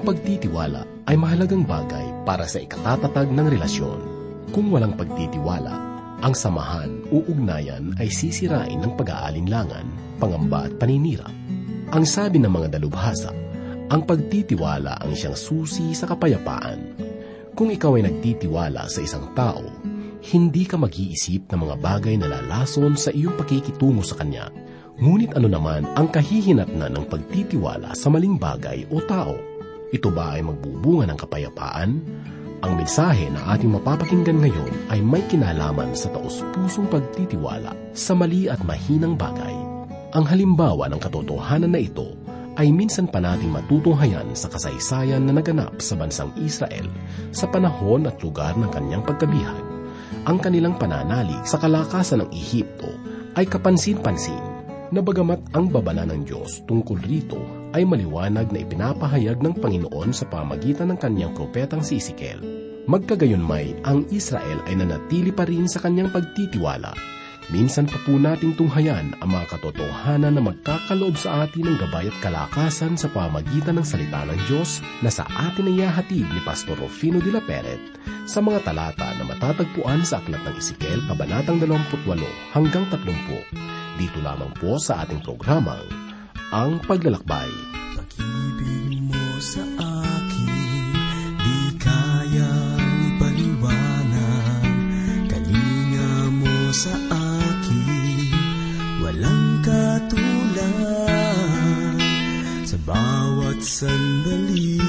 Ang 0.00 0.16
pagtitiwala 0.16 0.88
ay 1.12 1.16
mahalagang 1.20 1.60
bagay 1.60 2.24
para 2.24 2.48
sa 2.48 2.56
ikatatatag 2.56 3.36
ng 3.36 3.52
relasyon. 3.52 4.00
Kung 4.48 4.72
walang 4.72 4.96
pagtitiwala, 4.96 5.76
ang 6.24 6.32
samahan 6.32 7.04
o 7.12 7.20
ugnayan 7.28 7.92
ay 8.00 8.08
sisirain 8.08 8.80
ng 8.80 8.96
pag-aalinlangan, 8.96 9.84
pangamba 10.16 10.72
at 10.72 10.80
paninira. 10.80 11.28
Ang 11.92 12.08
sabi 12.08 12.40
ng 12.40 12.48
mga 12.48 12.80
dalubhasa, 12.80 13.28
ang 13.92 14.08
pagtitiwala 14.08 15.04
ang 15.04 15.12
siyang 15.12 15.36
susi 15.36 15.92
sa 15.92 16.08
kapayapaan. 16.08 16.96
Kung 17.52 17.68
ikaw 17.68 18.00
ay 18.00 18.08
nagtitiwala 18.08 18.88
sa 18.88 19.04
isang 19.04 19.36
tao, 19.36 19.68
hindi 20.32 20.64
ka 20.64 20.80
mag-iisip 20.80 21.52
ng 21.52 21.60
mga 21.60 21.76
bagay 21.76 22.16
na 22.16 22.40
lalason 22.40 22.96
sa 22.96 23.12
iyong 23.12 23.36
pakikitungo 23.36 24.00
sa 24.00 24.16
kanya. 24.16 24.48
Ngunit 24.96 25.36
ano 25.36 25.52
naman 25.52 25.84
ang 25.92 26.08
kahihinatnan 26.08 26.88
ng 26.88 27.04
pagtitiwala 27.04 27.92
sa 27.92 28.08
maling 28.08 28.40
bagay 28.40 28.88
o 28.88 28.96
tao? 29.04 29.49
Ito 29.90 30.14
ba 30.14 30.38
ay 30.38 30.42
magbubunga 30.46 31.10
ng 31.10 31.18
kapayapaan? 31.18 31.90
Ang 32.60 32.72
mensahe 32.76 33.26
na 33.32 33.56
ating 33.56 33.72
mapapakinggan 33.74 34.38
ngayon 34.38 34.72
ay 34.92 35.02
may 35.02 35.24
kinalaman 35.26 35.96
sa 35.98 36.12
taos-pusong 36.14 36.86
pagtitiwala 36.86 37.74
sa 37.96 38.14
mali 38.14 38.46
at 38.46 38.60
mahinang 38.62 39.18
bagay. 39.18 39.56
Ang 40.14 40.24
halimbawa 40.26 40.86
ng 40.90 41.00
katotohanan 41.00 41.74
na 41.74 41.80
ito 41.82 42.14
ay 42.54 42.70
minsan 42.70 43.08
pa 43.08 43.18
nating 43.18 43.50
matutunghayan 43.50 44.30
sa 44.36 44.52
kasaysayan 44.52 45.26
na 45.26 45.34
naganap 45.34 45.80
sa 45.82 45.96
bansang 45.96 46.30
Israel 46.38 46.86
sa 47.32 47.48
panahon 47.48 48.06
at 48.06 48.20
lugar 48.20 48.54
ng 48.54 48.68
kanyang 48.70 49.02
pagkabihag 49.02 49.70
ang 50.28 50.36
kanilang 50.36 50.76
pananalig 50.76 51.38
sa 51.48 51.56
kalakasan 51.56 52.26
ng 52.26 52.30
Ehipto 52.34 52.92
ay 53.38 53.46
kapansin-pansin 53.48 54.42
na 54.90 55.00
bagamat 55.00 55.40
ang 55.54 55.70
babala 55.70 56.04
ng 56.04 56.26
Diyos 56.26 56.60
tungkol 56.66 56.98
rito 57.06 57.38
ay 57.74 57.86
maliwanag 57.86 58.50
na 58.50 58.62
ipinapahayag 58.62 59.38
ng 59.38 59.54
Panginoon 59.58 60.10
sa 60.10 60.26
pamagitan 60.26 60.90
ng 60.90 60.98
kanyang 60.98 61.32
propetang 61.34 61.82
si 61.82 62.02
Ezekiel. 62.02 62.42
Magkagayon 62.90 63.42
may, 63.44 63.78
ang 63.86 64.02
Israel 64.10 64.58
ay 64.66 64.74
nanatili 64.80 65.30
pa 65.30 65.46
rin 65.46 65.70
sa 65.70 65.78
kanyang 65.78 66.10
pagtitiwala. 66.10 66.90
Minsan 67.50 67.90
pa 67.90 67.98
po 68.06 68.14
nating 68.14 68.54
tunghayan 68.54 69.10
ang 69.18 69.30
mga 69.34 69.58
katotohanan 69.58 70.38
na 70.38 70.42
magkakaloob 70.42 71.18
sa 71.18 71.46
atin 71.46 71.66
ng 71.66 71.76
gabay 71.82 72.06
at 72.06 72.18
kalakasan 72.22 72.94
sa 72.94 73.10
pamagitan 73.10 73.74
ng 73.74 73.86
salita 73.86 74.22
ng 74.22 74.38
Diyos 74.46 74.78
na 75.02 75.10
sa 75.10 75.26
atin 75.26 75.66
ay 75.66 75.82
yahatid 75.82 76.30
ni 76.30 76.40
Pastor 76.46 76.78
Rufino 76.78 77.18
de 77.18 77.34
la 77.34 77.42
Peret 77.42 77.82
sa 78.30 78.38
mga 78.38 78.62
talata 78.62 79.18
na 79.18 79.26
matatagpuan 79.26 80.06
sa 80.06 80.22
Aklat 80.22 80.46
ng 80.46 80.54
Ezekiel, 80.62 81.02
Kabanatang 81.10 81.58
28 81.58 82.06
hanggang 82.54 82.86
30. 82.86 83.98
Dito 83.98 84.18
lamang 84.22 84.54
po 84.54 84.78
sa 84.78 85.02
ating 85.02 85.18
programang, 85.18 86.09
Ang 86.50 86.82
Paglalakbay. 86.82 87.46
Pag-ibig 87.94 88.98
mo 89.06 89.38
sa 89.38 89.62
akin, 89.78 90.90
di 91.38 91.78
kayang 91.78 93.14
ipaliwanag. 93.14 94.66
Kalinga 95.30 96.26
mo 96.34 96.74
sa 96.74 96.90
akin, 97.06 98.34
walang 98.98 99.62
katulad. 99.62 100.34
Sa 102.66 102.82
bawat 102.82 103.62
sandali, 103.62 104.82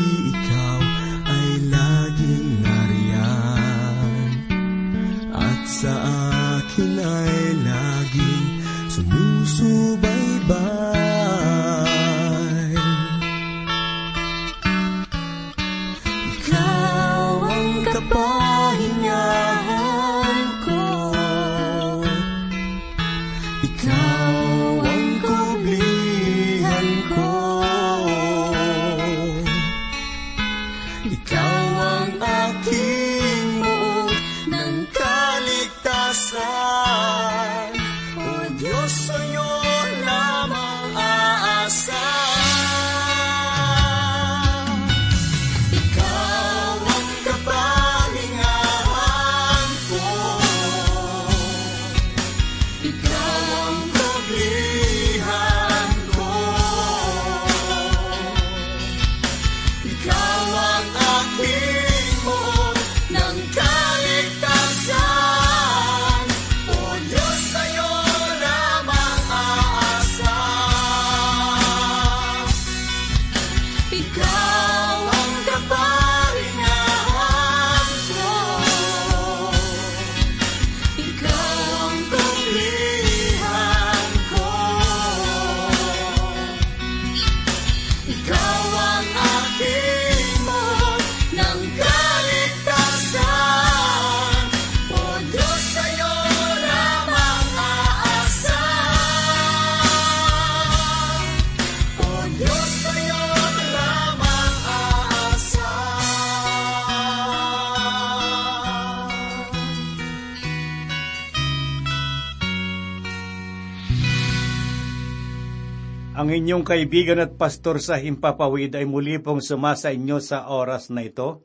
Ang 116.22 116.38
inyong 116.38 116.62
kaibigan 116.62 117.18
at 117.18 117.34
pastor 117.34 117.82
sa 117.82 117.98
Himpapawid 117.98 118.78
ay 118.78 118.86
muli 118.86 119.18
pong 119.18 119.42
sumasa 119.42 119.90
inyo 119.90 120.22
sa 120.22 120.54
oras 120.54 120.94
na 120.94 121.02
ito. 121.02 121.42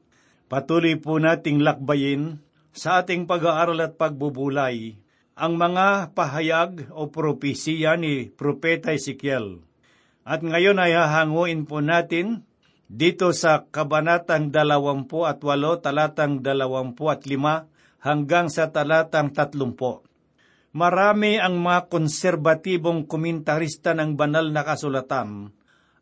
Patuloy 0.52 1.00
po 1.00 1.16
nating 1.16 1.64
lakbayin 1.64 2.44
sa 2.76 3.00
ating 3.00 3.24
pag-aaral 3.24 3.80
at 3.80 3.96
pagbubulay 3.96 5.00
ang 5.32 5.56
mga 5.56 6.12
pahayag 6.12 6.92
o 6.92 7.08
propesiya 7.08 7.96
ni 7.96 8.28
Propeta 8.28 8.92
Ezekiel. 8.92 9.64
At 10.28 10.44
ngayon 10.44 10.76
ay 10.76 10.92
hahanguin 10.92 11.64
po 11.64 11.80
natin 11.80 12.44
dito 12.84 13.32
sa 13.32 13.64
Kabanatang 13.64 14.52
28, 14.52 15.08
talatang 15.80 16.44
25 16.44 18.04
hanggang 18.04 18.52
sa 18.52 18.68
talatang 18.68 19.32
30. 19.32 20.04
Marami 20.76 21.40
ang 21.40 21.56
mga 21.56 21.88
konserbatibong 21.88 23.08
komentarista 23.08 23.96
ng 23.96 24.12
banal 24.12 24.52
na 24.52 24.60
kasulatan 24.60 25.48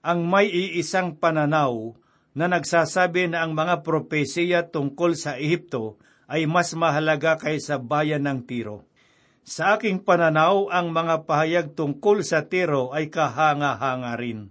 ang 0.03 0.21
may 0.27 0.51
iisang 0.51 1.15
pananaw 1.15 1.95
na 2.35 2.51
nagsasabi 2.51 3.31
na 3.31 3.47
ang 3.47 3.55
mga 3.55 3.87
propesiya 3.87 4.67
tungkol 4.67 5.15
sa 5.15 5.39
Ehipto 5.39 6.03
ay 6.27 6.51
mas 6.51 6.75
mahalaga 6.75 7.39
kaysa 7.39 7.79
bayan 7.79 8.27
ng 8.27 8.43
Tiro. 8.51 8.91
Sa 9.47 9.79
aking 9.79 10.03
pananaw, 10.03 10.67
ang 10.75 10.91
mga 10.91 11.23
pahayag 11.23 11.79
tungkol 11.79 12.27
sa 12.27 12.51
Tiro 12.51 12.91
ay 12.91 13.15
kahanga-hanga 13.15 14.19
rin. 14.19 14.51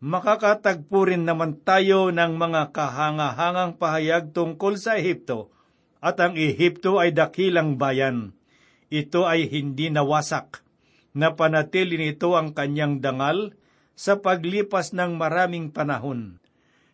Makakatagpo 0.00 1.12
rin 1.12 1.28
naman 1.28 1.60
tayo 1.60 2.08
ng 2.08 2.40
mga 2.40 2.72
kahanga-hangang 2.72 3.76
pahayag 3.76 4.32
tungkol 4.32 4.80
sa 4.80 4.96
Ehipto 4.96 5.52
at 6.00 6.16
ang 6.24 6.40
Ehipto 6.40 6.96
ay 6.96 7.12
dakilang 7.12 7.76
bayan 7.76 8.32
ito 8.92 9.24
ay 9.24 9.48
hindi 9.48 9.88
nawasak. 9.88 10.60
Napanatili 11.16 11.96
nito 11.96 12.36
ang 12.36 12.52
kanyang 12.52 13.00
dangal 13.00 13.56
sa 13.96 14.20
paglipas 14.20 14.92
ng 14.92 15.16
maraming 15.16 15.72
panahon. 15.72 16.36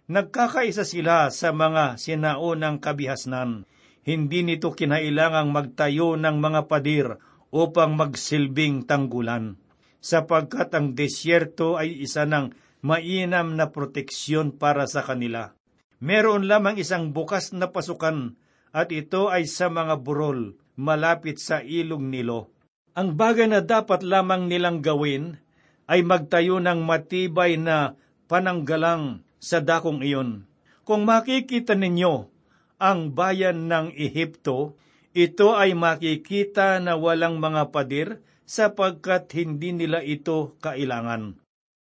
Nagkakaisa 0.07 0.87
sila 0.87 1.29
sa 1.35 1.51
mga 1.51 1.99
sinaunang 1.99 2.79
kabihasnan. 2.79 3.67
Hindi 4.07 4.41
nito 4.47 4.73
kinailangang 4.73 5.51
magtayo 5.53 6.15
ng 6.17 6.37
mga 6.39 6.61
padir 6.71 7.21
upang 7.53 7.93
magsilbing 7.99 8.89
tanggulan, 8.89 9.61
sapagkat 10.01 10.73
ang 10.73 10.97
desyerto 10.97 11.77
ay 11.77 11.93
isa 12.01 12.25
ng 12.25 12.57
mainam 12.81 13.53
na 13.53 13.69
proteksyon 13.69 14.57
para 14.57 14.89
sa 14.89 15.05
kanila. 15.05 15.53
Meron 16.01 16.49
lamang 16.49 16.81
isang 16.81 17.13
bukas 17.13 17.53
na 17.53 17.69
pasukan 17.69 18.39
at 18.73 18.89
ito 18.95 19.29
ay 19.29 19.45
sa 19.45 19.69
mga 19.69 20.01
burol 20.01 20.57
malapit 20.79 21.43
sa 21.43 21.59
ilog 21.59 22.01
Nilo. 22.01 22.55
Ang 22.95 23.19
bagay 23.19 23.51
na 23.51 23.61
dapat 23.61 24.07
lamang 24.07 24.47
nilang 24.47 24.79
gawin 24.79 25.43
ay 25.91 26.07
magtayo 26.07 26.63
ng 26.63 26.87
matibay 26.87 27.59
na 27.59 27.99
pananggalang 28.31 29.27
sa 29.43 29.59
dakong 29.59 30.07
iyon. 30.07 30.47
Kung 30.87 31.03
makikita 31.03 31.75
ninyo 31.75 32.31
ang 32.79 33.11
bayan 33.11 33.67
ng 33.67 33.91
Ehipto, 33.99 34.79
ito 35.17 35.49
ay 35.59 35.75
makikita 35.75 36.79
na 36.79 36.95
walang 36.95 37.43
mga 37.43 37.75
padir 37.75 38.09
sapagkat 38.47 39.27
hindi 39.35 39.75
nila 39.75 40.01
ito 40.01 40.55
kailangan. 40.63 41.37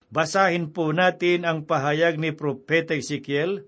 Basahin 0.08 0.72
po 0.72 0.96
natin 0.96 1.44
ang 1.44 1.68
pahayag 1.68 2.16
ni 2.16 2.32
Propeta 2.32 2.96
Ezekiel 2.96 3.68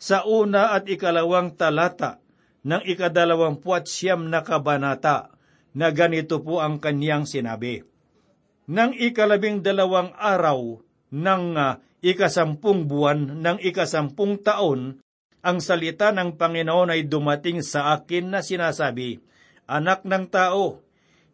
sa 0.00 0.26
una 0.26 0.74
at 0.74 0.90
ikalawang 0.90 1.54
talata 1.54 2.23
ng 2.64 2.82
ikadalawampuat 2.82 3.84
siyam 3.84 4.32
na 4.32 4.40
kabanata 4.40 5.30
na 5.76 5.92
ganito 5.92 6.40
po 6.40 6.64
ang 6.64 6.80
kanyang 6.80 7.28
sinabi. 7.28 7.84
Nang 8.64 8.96
ikalabing 8.96 9.60
dalawang 9.60 10.16
araw 10.16 10.80
ng 11.12 11.44
uh, 11.54 11.76
ikasampung 12.00 12.88
buwan 12.88 13.44
ng 13.44 13.60
ikasampung 13.60 14.40
taon, 14.40 15.04
ang 15.44 15.60
salita 15.60 16.08
ng 16.16 16.40
Panginoon 16.40 16.88
ay 16.88 17.04
dumating 17.04 17.60
sa 17.60 17.92
akin 17.92 18.32
na 18.32 18.40
sinasabi, 18.40 19.20
Anak 19.68 20.08
ng 20.08 20.32
tao, 20.32 20.80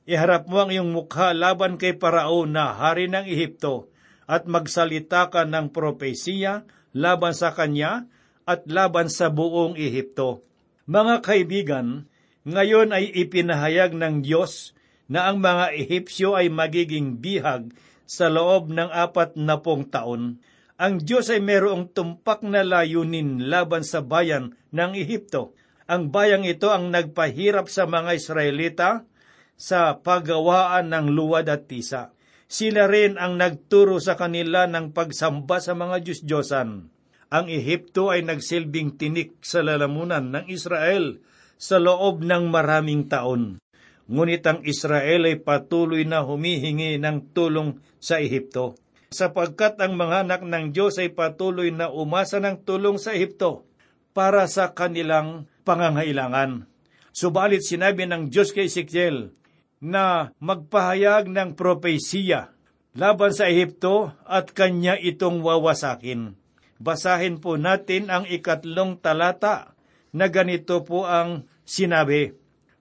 iharap 0.06 0.50
mo 0.50 0.67
ang 0.67 0.71
iyong 0.75 0.91
mukha 0.91 1.31
laban 1.31 1.79
kay 1.79 1.94
Parao 1.94 2.43
na 2.47 2.75
hari 2.75 3.06
ng 3.06 3.23
Ehipto, 3.23 3.87
at 4.27 4.50
magsalita 4.50 5.31
ka 5.31 5.47
ng 5.47 5.71
propesiya 5.71 6.67
laban 6.91 7.35
sa 7.35 7.55
kanya 7.55 8.11
at 8.47 8.67
laban 8.67 9.06
sa 9.06 9.31
buong 9.31 9.79
Ehipto. 9.79 10.50
Mga 10.90 11.22
kaibigan, 11.22 12.10
ngayon 12.42 12.90
ay 12.90 13.14
ipinahayag 13.14 13.94
ng 13.94 14.26
Diyos 14.26 14.75
na 15.06 15.31
ang 15.31 15.38
mga 15.38 15.70
Ehipsyo 15.70 16.34
ay 16.34 16.50
magiging 16.50 17.22
bihag 17.22 17.70
sa 18.10 18.26
loob 18.26 18.75
ng 18.75 18.90
apat 18.90 19.38
na 19.38 19.62
pong 19.62 19.87
taon. 19.87 20.42
Ang 20.82 20.94
Diyos 20.98 21.31
ay 21.31 21.46
mayroong 21.46 21.94
tumpak 21.94 22.42
na 22.42 22.66
layunin 22.66 23.46
laban 23.46 23.87
sa 23.87 24.02
bayan 24.02 24.58
ng 24.75 24.98
Ehipto. 24.98 25.54
Ang 25.87 26.10
bayang 26.10 26.42
ito 26.42 26.75
ang 26.75 26.90
nagpahirap 26.90 27.70
sa 27.70 27.86
mga 27.86 28.10
Israelita 28.19 29.06
sa 29.54 29.94
paggawaan 29.94 30.90
ng 30.90 31.06
luwad 31.14 31.46
at 31.46 31.70
tisa. 31.70 32.10
Sila 32.50 32.90
rin 32.90 33.14
ang 33.14 33.38
nagturo 33.38 34.02
sa 34.02 34.19
kanila 34.19 34.66
ng 34.66 34.90
pagsamba 34.90 35.62
sa 35.62 35.78
mga 35.78 36.02
Diyos-Diyosan 36.02 36.98
ang 37.31 37.47
Ehipto 37.47 38.11
ay 38.11 38.27
nagsilbing 38.27 38.99
tinik 38.99 39.38
sa 39.38 39.62
lalamunan 39.62 40.35
ng 40.35 40.44
Israel 40.50 41.23
sa 41.55 41.79
loob 41.79 42.27
ng 42.27 42.50
maraming 42.50 43.06
taon. 43.06 43.62
Ngunit 44.11 44.43
ang 44.50 44.67
Israel 44.67 45.31
ay 45.31 45.38
patuloy 45.38 46.03
na 46.03 46.27
humihingi 46.27 46.99
ng 46.99 47.31
tulong 47.31 47.79
sa 48.03 48.19
Ehipto, 48.19 48.75
sapagkat 49.15 49.79
ang 49.79 49.94
mga 49.94 50.27
anak 50.27 50.43
ng 50.43 50.75
Diyos 50.75 50.99
ay 50.99 51.15
patuloy 51.15 51.71
na 51.71 51.87
umasa 51.87 52.43
ng 52.43 52.67
tulong 52.67 52.99
sa 52.99 53.15
Ehipto 53.15 53.62
para 54.11 54.50
sa 54.50 54.75
kanilang 54.75 55.47
pangangailangan. 55.62 56.67
Subalit 57.15 57.62
sinabi 57.62 58.11
ng 58.11 58.27
Diyos 58.27 58.50
kay 58.50 58.67
Ezekiel 58.67 59.31
na 59.79 60.35
magpahayag 60.43 61.31
ng 61.31 61.55
propesiya 61.55 62.50
laban 62.99 63.31
sa 63.31 63.47
Ehipto 63.47 64.11
at 64.27 64.50
kanya 64.50 64.99
itong 64.99 65.47
wawasakin. 65.47 66.39
Basahin 66.81 67.44
po 67.44 67.61
natin 67.61 68.09
ang 68.09 68.25
ikatlong 68.25 68.97
talata 68.97 69.77
na 70.17 70.32
ganito 70.32 70.81
po 70.81 71.05
ang 71.05 71.44
sinabi. 71.69 72.32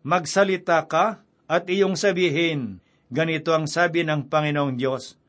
Magsalita 0.07 0.88
ka 0.88 1.19
at 1.51 1.68
iyong 1.68 2.00
sabihin, 2.00 2.80
ganito 3.12 3.51
ang 3.51 3.68
sabi 3.68 4.07
ng 4.07 4.31
Panginoong 4.31 4.80
Diyos, 4.80 5.19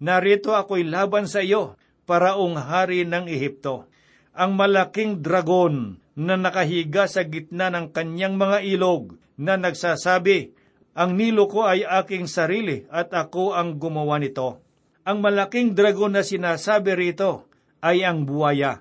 Narito 0.00 0.56
ako'y 0.56 0.88
laban 0.88 1.28
sa 1.28 1.44
iyo, 1.44 1.76
paraong 2.08 2.56
hari 2.56 3.04
ng 3.04 3.28
Ehipto. 3.28 3.92
Ang 4.32 4.56
malaking 4.56 5.20
dragon 5.20 6.00
na 6.16 6.40
nakahiga 6.40 7.04
sa 7.04 7.28
gitna 7.28 7.68
ng 7.68 7.92
kanyang 7.92 8.40
mga 8.40 8.64
ilog 8.64 9.20
na 9.36 9.60
nagsasabi, 9.60 10.56
Ang 10.96 11.20
nilo 11.20 11.44
ko 11.46 11.68
ay 11.68 11.84
aking 11.84 12.24
sarili 12.24 12.88
at 12.88 13.12
ako 13.12 13.52
ang 13.52 13.76
gumawa 13.76 14.16
nito. 14.16 14.64
Ang 15.04 15.20
malaking 15.20 15.76
dragon 15.76 16.16
na 16.16 16.24
sinasabi 16.24 16.96
rito 16.96 17.52
ay 17.84 18.00
ang 18.00 18.24
buwaya. 18.24 18.80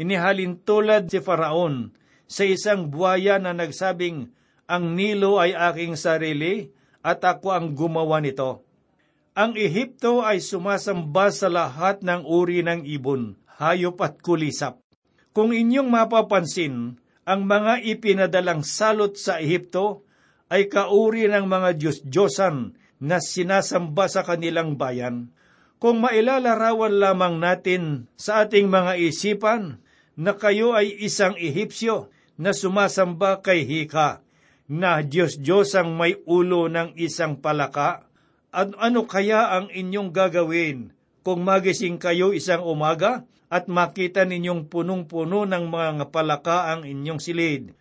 Inihalin 0.00 0.56
tulad 0.64 1.12
si 1.12 1.20
Faraon 1.20 1.92
sa 2.24 2.48
isang 2.48 2.88
buwaya 2.88 3.36
na 3.36 3.52
nagsabing, 3.52 4.32
ang 4.64 4.96
Nilo 4.96 5.36
ay 5.36 5.52
aking 5.52 6.00
sarili 6.00 6.72
at 7.04 7.20
ako 7.20 7.52
ang 7.52 7.76
gumawa 7.76 8.24
nito. 8.24 8.64
Ang 9.36 9.52
Ehipto 9.60 10.24
ay 10.24 10.40
sumasamba 10.40 11.28
sa 11.28 11.52
lahat 11.52 12.00
ng 12.00 12.24
uri 12.24 12.64
ng 12.64 12.88
ibon, 12.88 13.36
hayop 13.60 14.00
at 14.00 14.16
kulisap. 14.24 14.80
Kung 15.36 15.52
inyong 15.52 15.92
mapapansin, 15.92 16.96
ang 17.28 17.44
mga 17.44 17.84
ipinadalang 17.84 18.64
salot 18.64 19.20
sa 19.20 19.44
Ehipto 19.44 20.08
ay 20.48 20.72
kauri 20.72 21.28
ng 21.28 21.44
mga 21.44 21.76
Diyos-Diyosan 21.76 22.76
na 23.04 23.20
sinasamba 23.20 24.08
sa 24.08 24.24
kanilang 24.24 24.80
bayan 24.80 25.32
kung 25.82 25.98
mailalarawan 25.98 26.94
lamang 26.94 27.42
natin 27.42 28.06
sa 28.14 28.46
ating 28.46 28.70
mga 28.70 29.02
isipan 29.02 29.82
na 30.14 30.38
kayo 30.38 30.78
ay 30.78 30.94
isang 31.02 31.34
Ehipsyo 31.34 32.06
na 32.38 32.54
sumasamba 32.54 33.42
kay 33.42 33.66
Hika, 33.66 34.22
na 34.70 35.02
Diyos-Diyos 35.02 35.74
ang 35.74 35.98
may 35.98 36.22
ulo 36.22 36.70
ng 36.70 36.94
isang 36.94 37.42
palaka, 37.42 38.06
at 38.54 38.70
ano 38.78 39.10
kaya 39.10 39.58
ang 39.58 39.74
inyong 39.74 40.14
gagawin 40.14 40.94
kung 41.26 41.42
magising 41.42 41.98
kayo 41.98 42.30
isang 42.30 42.62
umaga 42.62 43.26
at 43.50 43.66
makita 43.66 44.22
ninyong 44.22 44.70
punong-puno 44.70 45.50
ng 45.50 45.66
mga 45.66 46.14
palaka 46.14 46.70
ang 46.70 46.86
inyong 46.86 47.18
silid? 47.18 47.74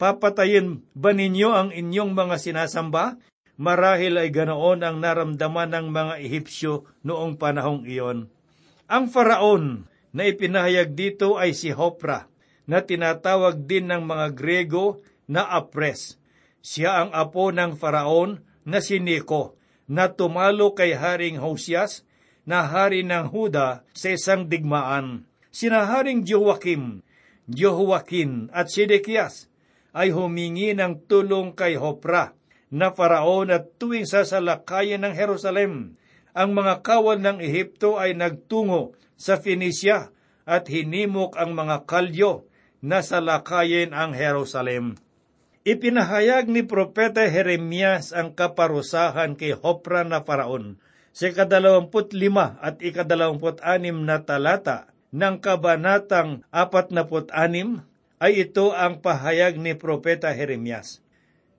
Papatayin 0.00 0.80
ba 0.96 1.12
ninyo 1.12 1.52
ang 1.52 1.68
inyong 1.76 2.16
mga 2.16 2.40
sinasamba 2.40 3.20
Marahil 3.54 4.18
ay 4.18 4.34
ganoon 4.34 4.82
ang 4.82 4.98
naramdaman 4.98 5.70
ng 5.70 5.86
mga 5.94 6.14
Ehipsyo 6.26 6.90
noong 7.06 7.38
panahong 7.38 7.86
iyon. 7.86 8.26
Ang 8.90 9.06
faraon 9.06 9.86
na 10.10 10.26
ipinahayag 10.26 10.98
dito 10.98 11.38
ay 11.38 11.54
si 11.54 11.70
Hopra, 11.70 12.26
na 12.66 12.82
tinatawag 12.82 13.68
din 13.68 13.92
ng 13.92 14.02
mga 14.02 14.26
Grego 14.34 15.04
na 15.30 15.46
Apres. 15.46 16.18
Siya 16.64 17.04
ang 17.04 17.10
apo 17.12 17.52
ng 17.52 17.76
faraon 17.76 18.42
na 18.64 18.80
si 18.80 18.98
Nico, 18.98 19.54
na 19.84 20.08
tumalo 20.10 20.72
kay 20.72 20.96
Haring 20.96 21.38
Hosias, 21.38 22.02
na 22.48 22.64
hari 22.64 23.04
ng 23.04 23.32
Huda 23.32 23.84
sa 23.92 24.08
isang 24.12 24.48
digmaan. 24.48 25.28
Sina 25.48 25.84
Haring 25.88 26.24
Joachim, 26.24 27.04
Jehoiakim 27.48 28.48
at 28.52 28.72
Sidekias 28.72 29.48
ay 29.92 30.10
humingi 30.12 30.72
ng 30.72 31.04
tulong 31.06 31.52
kay 31.52 31.76
Hopra 31.76 32.32
na 32.72 32.92
Faraon 32.92 33.52
at 33.52 33.76
tuwing 33.76 34.08
sasalakayin 34.08 35.04
ng 35.04 35.14
Jerusalem, 35.16 36.00
ang 36.34 36.50
mga 36.52 36.82
kawal 36.82 37.22
ng 37.22 37.38
Ehipto 37.38 37.96
ay 37.96 38.16
nagtungo 38.16 38.98
sa 39.14 39.38
Phoenicia 39.38 40.10
at 40.44 40.68
hinimok 40.68 41.38
ang 41.40 41.54
mga 41.56 41.86
kalyo 41.88 42.44
na 42.84 43.00
salakayin 43.00 43.96
ang 43.96 44.12
Jerusalem. 44.12 45.00
Ipinahayag 45.64 46.52
ni 46.52 46.60
Propeta 46.60 47.24
Jeremias 47.24 48.12
ang 48.12 48.36
kaparusahan 48.36 49.32
kay 49.40 49.56
Hopra 49.56 50.04
na 50.04 50.20
Faraon 50.20 50.76
sa 51.14 51.30
ikadalawamput 51.30 52.12
lima 52.12 52.58
at 52.60 52.82
ikadalawamput 52.82 53.62
anim 53.64 54.04
na 54.04 54.20
talata 54.20 54.92
ng 55.14 55.38
kabanatang 55.38 56.42
apat 56.50 56.90
naput 56.90 57.30
anim 57.30 57.86
ay 58.18 58.44
ito 58.44 58.74
ang 58.74 58.98
pahayag 58.98 59.56
ni 59.56 59.78
Propeta 59.78 60.34
Jeremias. 60.34 61.03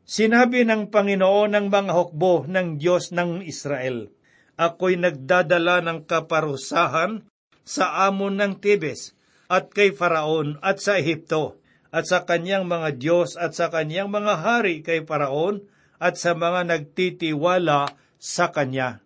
Sinabi 0.06 0.70
ng 0.70 0.94
Panginoon 0.94 1.58
ng 1.58 1.68
mga 1.74 1.92
hukbo 1.98 2.46
ng 2.46 2.78
Diyos 2.78 3.10
ng 3.10 3.42
Israel, 3.42 4.14
Ako'y 4.54 5.02
nagdadala 5.02 5.82
ng 5.82 6.06
kaparusahan 6.06 7.26
sa 7.66 8.06
amon 8.06 8.38
ng 8.38 8.62
Tibes 8.62 9.18
at 9.50 9.74
kay 9.74 9.92
Faraon 9.92 10.62
at 10.62 10.78
sa 10.78 11.02
Ehipto 11.02 11.58
at 11.90 12.06
sa 12.06 12.22
kanyang 12.22 12.70
mga 12.70 13.02
Diyos 13.02 13.34
at 13.34 13.58
sa 13.58 13.74
kanyang 13.74 14.14
mga 14.14 14.46
hari 14.46 14.86
kay 14.86 15.02
Faraon 15.04 15.66
at 15.98 16.22
sa 16.22 16.38
mga 16.38 16.70
nagtitiwala 16.70 17.90
sa 18.22 18.54
kanya. 18.54 19.02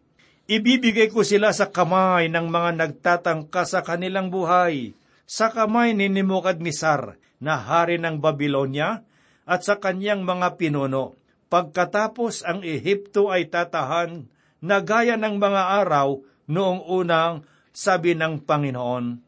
Ibibigay 0.52 1.08
ko 1.14 1.24
sila 1.24 1.56
sa 1.56 1.72
kamay 1.72 2.28
ng 2.28 2.52
mga 2.52 2.72
nagtatangka 2.76 3.64
sa 3.64 3.86
kanilang 3.88 4.34
buhay, 4.34 4.98
sa 5.24 5.48
kamay 5.48 5.96
ni 5.96 6.12
Nimukadnesar 6.12 7.16
na 7.40 7.56
hari 7.56 8.02
ng 8.02 8.20
Babylonia, 8.20 9.06
at 9.50 9.66
sa 9.66 9.82
kanyang 9.82 10.22
mga 10.22 10.62
pinuno. 10.62 11.18
Pagkatapos 11.50 12.46
ang 12.46 12.62
Ehipto 12.62 13.34
ay 13.34 13.50
tatahan 13.50 14.30
na 14.62 14.78
gaya 14.86 15.18
ng 15.18 15.42
mga 15.42 15.82
araw 15.82 16.22
noong 16.46 16.86
unang 16.86 17.42
sabi 17.74 18.14
ng 18.14 18.46
Panginoon. 18.46 19.26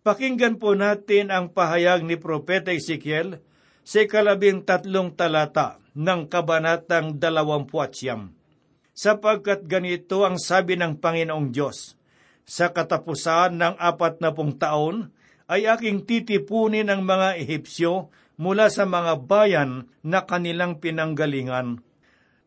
Pakinggan 0.00 0.56
po 0.56 0.72
natin 0.72 1.28
ang 1.28 1.52
pahayag 1.52 2.00
ni 2.08 2.16
Propeta 2.16 2.72
Ezekiel 2.72 3.44
sa 3.84 4.00
ikalabing 4.00 4.64
tatlong 4.64 5.12
talata 5.12 5.76
ng 5.92 6.24
kabanatang 6.32 7.20
dalawampuat 7.20 7.92
siyam. 7.92 8.32
Sapagkat 8.96 9.68
ganito 9.68 10.24
ang 10.24 10.40
sabi 10.40 10.80
ng 10.80 10.96
Panginoong 10.96 11.52
Diyos, 11.52 12.00
sa 12.48 12.72
katapusan 12.72 13.60
ng 13.60 13.74
apat 13.76 14.24
na 14.24 14.32
pong 14.32 14.56
taon, 14.56 15.12
ay 15.50 15.68
aking 15.68 16.08
titipunin 16.08 16.88
ang 16.88 17.04
mga 17.04 17.36
Ehipsyo 17.36 18.08
mula 18.40 18.72
sa 18.72 18.88
mga 18.88 19.28
bayan 19.28 19.92
na 20.00 20.24
kanilang 20.24 20.80
pinanggalingan. 20.80 21.84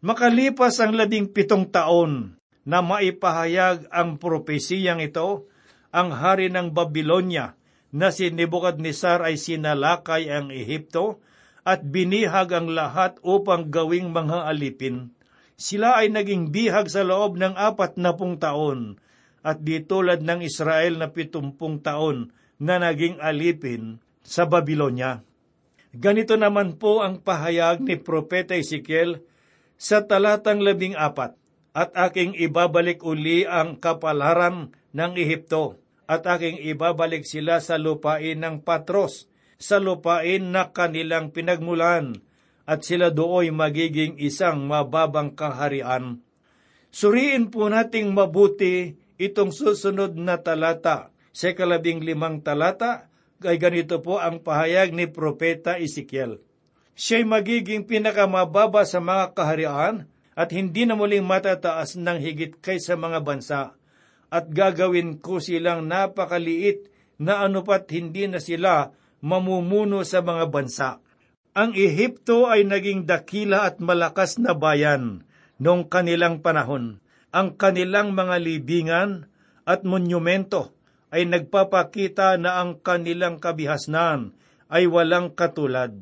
Makalipas 0.02 0.82
ang 0.82 0.98
labing 0.98 1.30
pitong 1.30 1.70
taon 1.70 2.42
na 2.66 2.82
maipahayag 2.82 3.86
ang 3.94 4.18
propesiyang 4.18 5.06
ito, 5.06 5.46
ang 5.94 6.10
hari 6.10 6.50
ng 6.50 6.74
Babylonia 6.74 7.54
na 7.94 8.10
si 8.10 8.34
Nebuchadnezzar 8.34 9.22
ay 9.22 9.38
sinalakay 9.38 10.34
ang 10.34 10.50
Ehipto 10.50 11.22
at 11.62 11.86
binihag 11.86 12.50
ang 12.50 12.74
lahat 12.74 13.22
upang 13.22 13.70
gawing 13.70 14.10
mga 14.10 14.50
alipin. 14.50 15.14
Sila 15.54 16.02
ay 16.02 16.10
naging 16.10 16.50
bihag 16.50 16.90
sa 16.90 17.06
loob 17.06 17.38
ng 17.38 17.54
apat 17.54 18.02
na 18.02 18.18
pung 18.18 18.42
taon 18.42 18.98
at 19.46 19.62
di 19.62 19.78
tulad 19.86 20.26
ng 20.26 20.42
Israel 20.42 20.98
na 20.98 21.14
pitumpung 21.14 21.86
taon 21.86 22.34
na 22.58 22.82
naging 22.82 23.22
alipin 23.22 24.02
sa 24.26 24.50
Babylonia. 24.50 25.22
Ganito 25.94 26.34
naman 26.34 26.82
po 26.82 27.06
ang 27.06 27.22
pahayag 27.22 27.86
ni 27.86 28.02
Propeta 28.02 28.58
Ezekiel 28.58 29.22
sa 29.78 30.02
talatang 30.02 30.58
labing 30.58 30.98
apat, 30.98 31.38
at 31.74 31.94
aking 31.94 32.34
ibabalik 32.34 33.06
uli 33.06 33.46
ang 33.46 33.78
kapalaran 33.78 34.74
ng 34.94 35.12
Ehipto 35.14 35.78
at 36.10 36.26
aking 36.26 36.62
ibabalik 36.66 37.26
sila 37.30 37.62
sa 37.62 37.78
lupain 37.78 38.42
ng 38.42 38.66
Patros, 38.66 39.30
sa 39.62 39.78
lupain 39.78 40.42
na 40.42 40.74
kanilang 40.74 41.30
pinagmulan, 41.30 42.18
at 42.66 42.82
sila 42.82 43.14
dooy 43.14 43.54
magiging 43.54 44.18
isang 44.18 44.66
mababang 44.66 45.38
kaharian. 45.38 46.26
Suriin 46.90 47.54
po 47.54 47.70
nating 47.70 48.14
mabuti 48.14 48.98
itong 49.22 49.54
susunod 49.54 50.18
na 50.18 50.42
talata. 50.42 51.14
Sa 51.34 51.50
kalabing 51.58 52.06
limang 52.06 52.46
talata, 52.46 53.10
ay 53.46 53.62
ganito 53.62 54.00
po 54.00 54.20
ang 54.20 54.42
pahayag 54.42 54.96
ni 54.96 55.08
Propeta 55.10 55.78
Ezekiel. 55.80 56.42
Siya'y 56.94 57.26
magiging 57.26 57.90
pinakamababa 57.90 58.86
sa 58.86 59.02
mga 59.02 59.34
kaharian 59.34 60.06
at 60.34 60.50
hindi 60.54 60.86
na 60.86 60.94
muling 60.98 61.26
matataas 61.26 61.98
ng 61.98 62.18
higit 62.22 62.58
kaysa 62.62 62.98
mga 62.98 63.20
bansa 63.22 63.62
at 64.34 64.50
gagawin 64.50 65.22
ko 65.22 65.38
silang 65.38 65.86
napakaliit 65.86 66.90
na 67.22 67.46
anupat 67.46 67.86
hindi 67.94 68.26
na 68.26 68.42
sila 68.42 68.90
mamumuno 69.22 70.02
sa 70.02 70.26
mga 70.26 70.50
bansa. 70.50 70.90
Ang 71.54 71.78
Ehipto 71.78 72.50
ay 72.50 72.66
naging 72.66 73.06
dakila 73.06 73.70
at 73.70 73.78
malakas 73.78 74.42
na 74.42 74.58
bayan 74.58 75.22
noong 75.62 75.86
kanilang 75.86 76.42
panahon. 76.42 76.98
Ang 77.30 77.54
kanilang 77.62 78.18
mga 78.18 78.42
libingan 78.42 79.30
at 79.70 79.86
monumento 79.86 80.73
ay 81.14 81.30
nagpapakita 81.30 82.42
na 82.42 82.58
ang 82.58 82.82
kanilang 82.82 83.38
kabihasnan 83.38 84.34
ay 84.74 84.90
walang 84.90 85.38
katulad. 85.38 85.94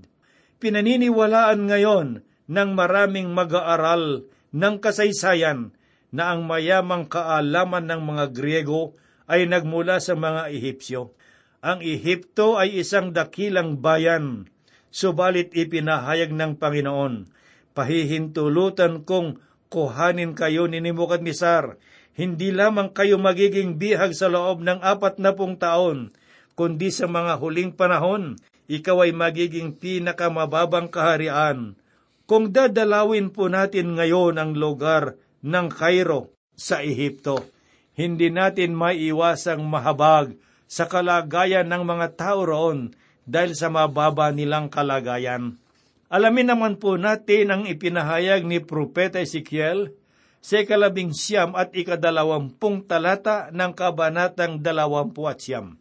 Pinaniniwalaan 0.63 1.67
ngayon 1.67 2.07
ng 2.47 2.69
maraming 2.71 3.35
mag-aaral 3.35 4.23
ng 4.55 4.75
kasaysayan 4.79 5.75
na 6.15 6.31
ang 6.31 6.47
mayamang 6.47 7.11
kaalaman 7.11 7.91
ng 7.91 8.01
mga 8.07 8.25
Griego 8.31 8.95
ay 9.27 9.51
nagmula 9.51 9.99
sa 9.99 10.15
mga 10.15 10.47
Ehipsyo. 10.51 11.11
Ang 11.59 11.83
Ehipto 11.83 12.55
ay 12.55 12.79
isang 12.79 13.11
dakilang 13.11 13.83
bayan, 13.83 14.47
subalit 14.91 15.51
ipinahayag 15.55 16.31
ng 16.31 16.55
Panginoon, 16.55 17.31
pahihintulutan 17.75 19.03
kong 19.03 19.39
kuhanin 19.71 20.35
kayo 20.35 20.67
ni 20.67 20.83
Nebuchadnezzar, 20.83 21.79
hindi 22.15 22.51
lamang 22.51 22.91
kayo 22.91 23.15
magiging 23.15 23.79
bihag 23.79 24.11
sa 24.15 24.27
loob 24.27 24.63
ng 24.63 24.83
apat 24.83 25.17
na 25.17 25.31
pung 25.31 25.55
taon, 25.55 26.11
kundi 26.59 26.91
sa 26.91 27.07
mga 27.07 27.39
huling 27.39 27.71
panahon, 27.71 28.35
ikaw 28.71 29.07
ay 29.07 29.11
magiging 29.15 29.75
pinakamababang 29.75 30.91
kaharian. 30.91 31.75
Kung 32.27 32.55
dadalawin 32.55 33.31
po 33.35 33.51
natin 33.51 33.99
ngayon 33.99 34.39
ang 34.39 34.55
lugar 34.55 35.19
ng 35.43 35.67
Cairo 35.73 36.31
sa 36.61 36.85
Ehipto. 36.85 37.49
Hindi 37.97 38.31
natin 38.31 38.77
maiiwasang 38.77 39.61
mahabag 39.65 40.37
sa 40.69 40.87
kalagayan 40.87 41.67
ng 41.67 41.83
mga 41.83 42.07
tao 42.15 42.47
roon 42.47 42.95
dahil 43.27 43.57
sa 43.57 43.67
mababa 43.67 44.31
nilang 44.31 44.71
kalagayan. 44.71 45.59
Alamin 46.07 46.55
naman 46.55 46.73
po 46.79 46.95
natin 46.95 47.51
ang 47.51 47.63
ipinahayag 47.67 48.47
ni 48.47 48.63
Propeta 48.63 49.19
Ezekiel 49.19 49.91
sa 50.41 50.59
ikalabing 50.59 51.13
siyam 51.13 51.53
at 51.53 51.71
ikadalawampung 51.77 52.89
talata 52.89 53.53
ng 53.53 53.71
kabanatang 53.77 54.57
dalawampu 54.59 55.29
at 55.29 55.37
siyam. 55.37 55.77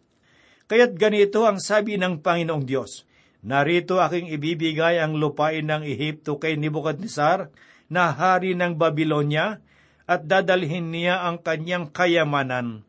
Kaya't 0.68 0.94
ganito 0.94 1.48
ang 1.48 1.58
sabi 1.58 1.96
ng 1.96 2.20
Panginoong 2.20 2.62
Diyos, 2.68 3.08
Narito 3.40 3.96
aking 3.96 4.28
ibibigay 4.36 5.00
ang 5.00 5.16
lupain 5.16 5.64
ng 5.64 5.80
Ehipto 5.80 6.36
kay 6.36 6.60
Nebuchadnezzar 6.60 7.48
na 7.88 8.12
hari 8.12 8.52
ng 8.52 8.76
Babylonia 8.76 9.64
at 10.04 10.28
dadalhin 10.28 10.92
niya 10.92 11.24
ang 11.24 11.40
kanyang 11.40 11.88
kayamanan. 11.88 12.84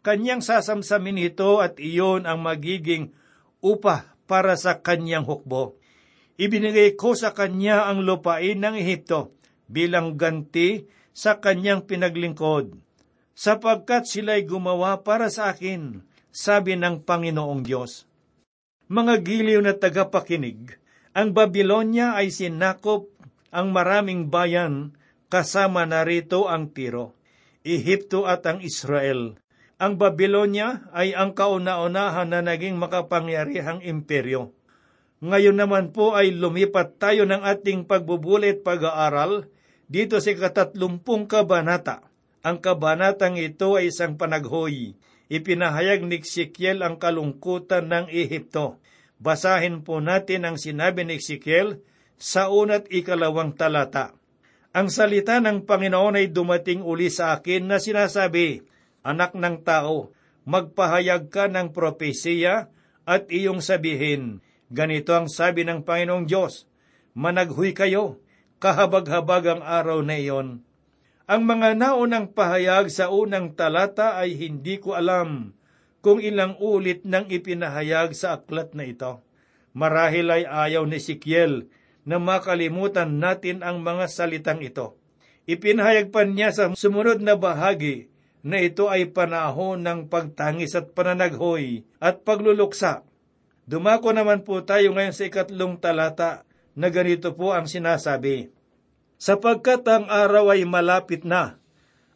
Kanyang 0.00 0.40
sasamsamin 0.40 1.20
ito 1.20 1.60
at 1.60 1.76
iyon 1.76 2.24
ang 2.24 2.40
magiging 2.40 3.12
upa 3.60 4.16
para 4.24 4.56
sa 4.56 4.80
kanyang 4.80 5.28
hukbo. 5.28 5.76
Ibinigay 6.40 6.96
ko 6.96 7.12
sa 7.12 7.36
kanya 7.36 7.84
ang 7.84 8.00
lupain 8.00 8.56
ng 8.56 8.80
Ehipto 8.80 9.36
bilang 9.68 10.16
ganti 10.16 10.88
sa 11.16 11.38
kanyang 11.38 11.84
pinaglingkod, 11.86 12.76
sapagkat 13.34 14.06
sila'y 14.06 14.46
gumawa 14.46 15.00
para 15.00 15.28
sa 15.32 15.50
akin, 15.50 16.04
sabi 16.30 16.78
ng 16.78 17.02
Panginoong 17.02 17.62
Diyos. 17.66 18.06
Mga 18.90 19.14
giliw 19.22 19.60
na 19.62 19.74
tagapakinig, 19.74 20.78
ang 21.10 21.34
Babylonia 21.34 22.14
ay 22.14 22.30
sinakop 22.30 23.10
ang 23.50 23.74
maraming 23.74 24.30
bayan, 24.30 24.94
kasama 25.30 25.86
na 25.86 26.06
rito 26.06 26.46
ang 26.46 26.70
Tiro, 26.70 27.18
Ehipto 27.66 28.26
at 28.26 28.46
ang 28.46 28.62
Israel. 28.62 29.38
Ang 29.80 29.98
Babylonia 29.98 30.86
ay 30.94 31.14
ang 31.16 31.34
kauna-unahan 31.34 32.30
na 32.30 32.40
naging 32.42 32.78
makapangyarihang 32.78 33.82
imperyo. 33.82 34.54
Ngayon 35.20 35.56
naman 35.58 35.92
po 35.92 36.16
ay 36.16 36.32
lumipat 36.32 36.96
tayo 36.96 37.28
ng 37.28 37.42
ating 37.44 37.84
pagbubulit 37.84 38.64
pag-aaral 38.64 39.50
dito 39.90 40.22
sa 40.22 40.30
katatlumpung 40.30 41.26
kabanata. 41.26 42.06
Ang 42.46 42.62
kabanatang 42.62 43.36
ito 43.36 43.74
ay 43.74 43.90
isang 43.90 44.14
panaghoy. 44.14 44.94
Ipinahayag 45.26 46.06
ni 46.06 46.22
Ezekiel 46.22 46.86
ang 46.86 46.96
kalungkutan 46.96 47.90
ng 47.90 48.06
Ehipto. 48.08 48.78
Basahin 49.20 49.82
po 49.82 49.98
natin 50.00 50.46
ang 50.46 50.56
sinabi 50.56 51.04
ni 51.04 51.18
Ezekiel 51.18 51.82
sa 52.16 52.48
unat 52.48 52.88
ikalawang 52.88 53.52
talata. 53.58 54.16
Ang 54.70 54.88
salita 54.88 55.42
ng 55.42 55.66
Panginoon 55.66 56.16
ay 56.22 56.30
dumating 56.30 56.86
uli 56.86 57.10
sa 57.10 57.34
akin 57.34 57.66
na 57.66 57.82
sinasabi, 57.82 58.62
Anak 59.02 59.34
ng 59.34 59.66
tao, 59.66 60.14
magpahayag 60.46 61.26
ka 61.28 61.50
ng 61.50 61.74
propesiya 61.74 62.70
at 63.02 63.26
iyong 63.28 63.58
sabihin, 63.58 64.38
ganito 64.70 65.10
ang 65.10 65.26
sabi 65.26 65.66
ng 65.66 65.82
Panginoong 65.82 66.30
Diyos, 66.30 66.70
managhuy 67.18 67.74
kayo, 67.74 68.22
kahabag-habag 68.60 69.44
ang 69.48 69.62
araw 69.64 70.04
na 70.04 70.20
iyon. 70.20 70.60
Ang 71.24 71.42
mga 71.48 71.80
naunang 71.80 72.28
pahayag 72.36 72.92
sa 72.92 73.08
unang 73.08 73.56
talata 73.56 74.20
ay 74.20 74.36
hindi 74.36 74.76
ko 74.76 74.92
alam 74.92 75.56
kung 76.04 76.20
ilang 76.20 76.60
ulit 76.60 77.08
nang 77.08 77.24
ipinahayag 77.32 78.12
sa 78.12 78.36
aklat 78.36 78.76
na 78.76 78.84
ito. 78.84 79.24
Marahil 79.72 80.28
ay 80.28 80.44
ayaw 80.44 80.84
ni 80.84 81.00
Sikiel 81.00 81.72
na 82.04 82.20
makalimutan 82.20 83.16
natin 83.16 83.64
ang 83.64 83.80
mga 83.80 84.10
salitang 84.10 84.60
ito. 84.60 84.98
Ipinahayag 85.48 86.12
pa 86.12 86.28
niya 86.28 86.52
sa 86.52 86.68
sumunod 86.74 87.24
na 87.24 87.38
bahagi 87.40 88.12
na 88.44 88.60
ito 88.60 88.92
ay 88.92 89.08
panahon 89.08 89.80
ng 89.80 90.08
pagtangis 90.12 90.76
at 90.76 90.92
pananaghoy 90.92 91.86
at 92.00 92.26
pagluluksa. 92.26 93.06
Dumako 93.70 94.10
naman 94.10 94.42
po 94.42 94.60
tayo 94.66 94.92
ngayon 94.96 95.14
sa 95.14 95.28
ikatlong 95.30 95.78
talata 95.78 96.42
na 96.74 96.88
ganito 96.90 97.34
po 97.34 97.54
ang 97.54 97.70
sinasabi. 97.70 98.50
Sapagkat 99.20 99.84
ang 99.88 100.06
araw 100.08 100.56
ay 100.56 100.64
malapit 100.64 101.26
na, 101.26 101.60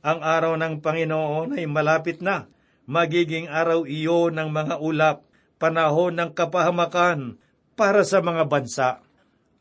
ang 0.04 0.20
araw 0.20 0.56
ng 0.56 0.80
Panginoon 0.80 1.56
ay 1.56 1.64
malapit 1.68 2.20
na, 2.20 2.48
magiging 2.84 3.48
araw 3.48 3.88
iyon 3.88 4.36
ng 4.36 4.48
mga 4.52 4.74
ulap, 4.80 5.24
panahon 5.56 6.16
ng 6.16 6.30
kapahamakan 6.32 7.40
para 7.76 8.04
sa 8.04 8.20
mga 8.20 8.44
bansa 8.48 9.04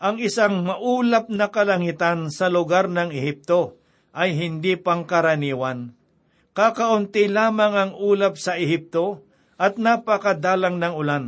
ang 0.04 0.20
isang 0.20 0.68
maulap 0.68 1.32
na 1.32 1.48
kalangitan 1.48 2.28
sa 2.28 2.52
lugar 2.52 2.92
ng 2.92 3.16
Ehipto 3.16 3.80
ay 4.12 4.36
hindi 4.36 4.76
pangkaraniwan. 4.76 5.96
Kakaunti 6.52 7.32
lamang 7.32 7.72
ang 7.72 7.92
ulap 7.96 8.36
sa 8.36 8.60
Ehipto 8.60 9.24
at 9.56 9.80
napakadalang 9.80 10.76
ng 10.76 10.92
ulan. 10.92 11.26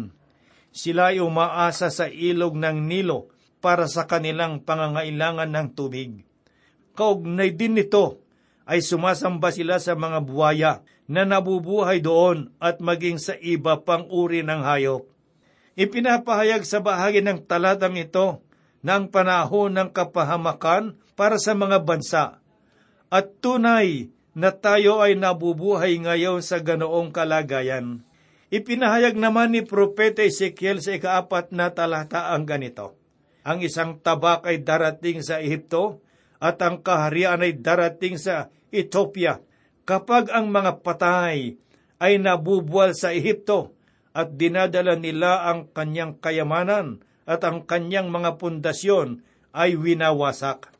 Sila 0.76 1.16
ay 1.16 1.24
umaasa 1.24 1.88
sa 1.88 2.12
ilog 2.12 2.60
ng 2.60 2.84
Nilo 2.84 3.32
para 3.66 3.90
sa 3.90 4.06
kanilang 4.06 4.62
pangangailangan 4.62 5.50
ng 5.50 5.68
tubig. 5.74 6.22
Kaugnay 6.94 7.50
din 7.58 7.82
nito 7.82 8.22
ay 8.70 8.86
sumasamba 8.86 9.50
sila 9.50 9.82
sa 9.82 9.98
mga 9.98 10.22
buwaya 10.22 10.86
na 11.10 11.26
nabubuhay 11.26 11.98
doon 11.98 12.54
at 12.62 12.78
maging 12.78 13.18
sa 13.18 13.34
iba 13.42 13.82
pang 13.82 14.06
uri 14.06 14.46
ng 14.46 14.62
hayop. 14.62 15.10
Ipinapahayag 15.74 16.62
sa 16.62 16.78
bahagi 16.78 17.26
ng 17.26 17.42
talatang 17.50 17.98
ito 17.98 18.46
na 18.86 19.02
ang 19.02 19.10
panahon 19.10 19.74
ng 19.74 19.90
kapahamakan 19.90 21.02
para 21.18 21.42
sa 21.42 21.58
mga 21.58 21.82
bansa. 21.82 22.38
At 23.10 23.42
tunay 23.42 24.14
na 24.38 24.54
tayo 24.54 25.02
ay 25.02 25.18
nabubuhay 25.18 25.98
ngayon 26.06 26.46
sa 26.46 26.62
ganoong 26.62 27.10
kalagayan. 27.10 28.06
Ipinahayag 28.54 29.18
naman 29.18 29.58
ni 29.58 29.66
Propeta 29.66 30.22
Ezekiel 30.22 30.86
sa 30.86 30.94
ikaapat 30.94 31.50
na 31.50 31.74
talata 31.74 32.30
ang 32.30 32.46
ganito. 32.46 33.05
Ang 33.46 33.62
isang 33.62 34.02
tabak 34.02 34.50
ay 34.50 34.66
darating 34.66 35.22
sa 35.22 35.38
Ehipto 35.38 36.02
at 36.42 36.58
ang 36.66 36.82
kaharian 36.82 37.46
ay 37.46 37.62
darating 37.62 38.18
sa 38.18 38.50
Ethiopia. 38.74 39.40
Kapag 39.86 40.34
ang 40.34 40.50
mga 40.50 40.82
patay 40.82 41.54
ay 42.02 42.14
nabubuwal 42.18 42.98
sa 42.98 43.14
Ehipto, 43.14 43.75
at 44.16 44.40
dinadala 44.40 44.96
nila 44.96 45.44
ang 45.52 45.68
kanyang 45.75 46.16
kayamanan 46.24 47.04
at 47.28 47.44
ang 47.44 47.68
kanyang 47.68 48.08
mga 48.08 48.40
pundasyon 48.40 49.20
ay 49.52 49.75
winawasak. 49.75 50.72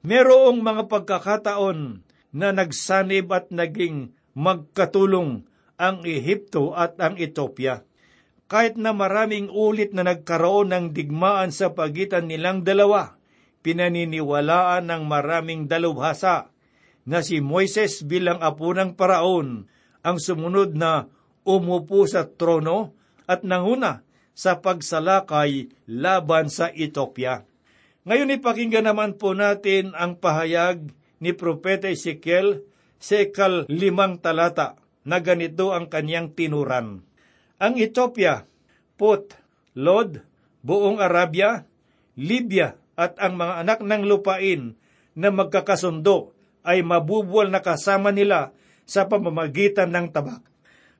Merong 0.00 0.64
mga 0.64 0.88
pagkakataon 0.88 2.00
na 2.32 2.48
nagsanib 2.56 3.28
at 3.28 3.52
naging 3.52 4.16
magkatulong 4.32 5.44
ang 5.76 6.00
Ehipto 6.00 6.72
at 6.72 6.96
ang 6.96 7.20
Ethiopia. 7.20 7.84
Kahit 8.48 8.80
na 8.80 8.96
maraming 8.96 9.52
ulit 9.52 9.92
na 9.92 10.08
nagkaroon 10.08 10.72
ng 10.72 10.96
digmaan 10.96 11.52
sa 11.52 11.76
pagitan 11.76 12.32
nilang 12.32 12.64
dalawa, 12.64 13.20
pinaniniwalaan 13.60 14.88
ng 14.88 15.04
maraming 15.04 15.68
dalubhasa 15.68 16.48
na 17.04 17.20
si 17.20 17.44
Moises 17.44 18.00
bilang 18.08 18.40
apo 18.40 18.72
ng 18.72 18.96
paraon 18.96 19.68
ang 20.00 20.16
sumunod 20.16 20.72
na 20.72 21.12
umupo 21.44 22.08
sa 22.08 22.24
trono 22.24 22.96
at 23.28 23.44
nanguna 23.44 24.00
sa 24.32 24.64
pagsalakay 24.64 25.68
laban 25.84 26.48
sa 26.48 26.72
Ethiopia. 26.72 27.44
Ngayon 28.08 28.32
ipakinggan 28.40 28.88
naman 28.88 29.20
po 29.20 29.36
natin 29.36 29.92
ang 29.92 30.16
pahayag 30.16 30.88
ni 31.20 31.36
Propeta 31.36 31.92
Ezekiel 31.92 32.64
sa 32.96 33.20
ikal 33.20 33.68
limang 33.68 34.24
talata 34.24 34.80
na 35.04 35.20
ganito 35.20 35.76
ang 35.76 35.92
kanyang 35.92 36.32
tinuran. 36.32 37.07
Ang 37.58 37.74
Ethiopia, 37.82 38.46
Put, 38.94 39.34
Lod, 39.74 40.22
buong 40.62 41.02
Arabia, 41.02 41.66
Libya 42.14 42.78
at 42.94 43.18
ang 43.18 43.34
mga 43.34 43.54
anak 43.66 43.78
ng 43.82 44.02
lupain 44.06 44.78
na 45.18 45.34
magkakasundo 45.34 46.30
ay 46.62 46.86
mabubuwal 46.86 47.50
na 47.50 47.58
kasama 47.58 48.14
nila 48.14 48.54
sa 48.86 49.10
pamamagitan 49.10 49.90
ng 49.90 50.14
tabak. 50.14 50.42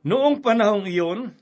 Noong 0.03 0.43
panahong 0.43 0.87
iyon 0.91 1.35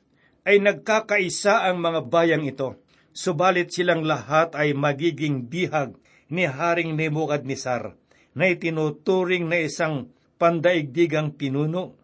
ay 0.45 0.61
nagkakaisa 0.61 1.65
ang 1.65 1.81
mga 1.81 2.01
bayang 2.13 2.45
ito, 2.45 2.77
subalit 3.17 3.73
silang 3.73 4.05
lahat 4.05 4.53
ay 4.53 4.77
magiging 4.77 5.49
bihag 5.49 5.97
ni 6.29 6.45
Haring 6.45 6.93
Nebukadnesar 6.93 7.97
na 8.37 8.45
itinuturing 8.53 9.49
na 9.49 9.65
isang 9.65 10.13
pandaigdigang 10.37 11.33
pinuno. 11.33 11.97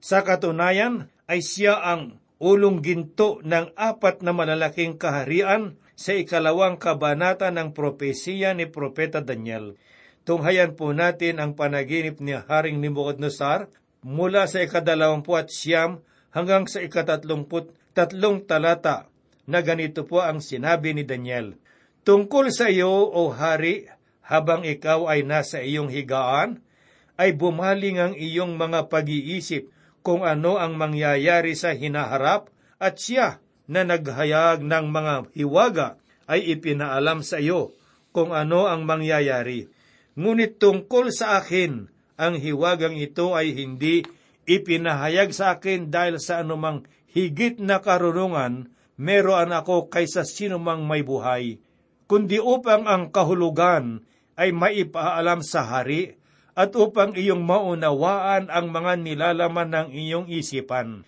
Sa 0.00 0.24
katunayan 0.24 1.12
ay 1.28 1.44
siya 1.44 1.80
ang 1.80 2.23
ulong 2.42 2.82
ginto 2.82 3.38
ng 3.42 3.74
apat 3.78 4.22
na 4.26 4.34
malalaking 4.34 4.98
kaharian 4.98 5.78
sa 5.94 6.14
ikalawang 6.14 6.78
kabanata 6.78 7.54
ng 7.54 7.70
propesiya 7.70 8.50
ni 8.54 8.66
Propeta 8.66 9.22
Daniel. 9.22 9.78
Tunghayan 10.26 10.74
po 10.74 10.90
natin 10.90 11.38
ang 11.38 11.54
panaginip 11.54 12.18
ni 12.18 12.34
Haring 12.34 12.80
Nebuchadnezzar 12.80 13.70
mula 14.02 14.48
sa 14.48 14.64
ikadalawampu 14.64 15.36
siyam 15.52 16.02
hanggang 16.34 16.66
sa 16.66 16.82
ikatatlumput 16.82 17.72
tatlong 17.94 18.42
talata 18.42 19.06
na 19.44 19.60
ganito 19.60 20.08
po 20.08 20.24
ang 20.24 20.40
sinabi 20.40 20.96
ni 20.96 21.04
Daniel. 21.04 21.54
Tungkol 22.04 22.52
sa 22.52 22.68
iyo, 22.68 22.90
O 22.90 23.32
Hari, 23.32 23.88
habang 24.24 24.64
ikaw 24.64 25.08
ay 25.08 25.24
nasa 25.24 25.60
iyong 25.60 25.92
higaan, 25.92 26.64
ay 27.14 27.36
bumaling 27.36 28.00
ang 28.00 28.12
iyong 28.16 28.56
mga 28.58 28.90
pag-iisip 28.90 29.70
kung 30.04 30.20
ano 30.20 30.60
ang 30.60 30.76
mangyayari 30.76 31.56
sa 31.56 31.72
hinaharap 31.72 32.52
at 32.76 33.00
siya 33.00 33.40
na 33.64 33.88
naghayag 33.88 34.60
ng 34.60 34.86
mga 34.92 35.14
hiwaga 35.32 35.96
ay 36.28 36.44
ipinaalam 36.52 37.24
sa 37.24 37.40
iyo 37.40 37.72
kung 38.12 38.36
ano 38.36 38.68
ang 38.68 38.84
mangyayari. 38.84 39.66
Ngunit 40.14 40.60
tungkol 40.60 41.08
sa 41.10 41.40
akin, 41.40 41.88
ang 42.20 42.34
hiwagang 42.38 42.94
ito 42.94 43.32
ay 43.32 43.56
hindi 43.56 44.04
ipinahayag 44.44 45.32
sa 45.32 45.56
akin 45.58 45.88
dahil 45.88 46.20
sa 46.20 46.44
anumang 46.44 46.84
higit 47.10 47.58
na 47.58 47.80
karunungan 47.80 48.70
meron 49.00 49.50
ako 49.50 49.90
kaysa 49.90 50.22
sinumang 50.22 50.86
may 50.86 51.02
buhay, 51.02 51.58
kundi 52.06 52.38
upang 52.38 52.86
ang 52.86 53.10
kahulugan 53.10 54.06
ay 54.38 54.54
maipaalam 54.54 55.42
sa 55.42 55.66
hari 55.66 56.14
at 56.54 56.74
upang 56.78 57.18
iyong 57.18 57.42
maunawaan 57.42 58.46
ang 58.50 58.70
mga 58.70 59.02
nilalaman 59.02 59.70
ng 59.74 59.88
iyong 59.90 60.26
isipan. 60.30 61.02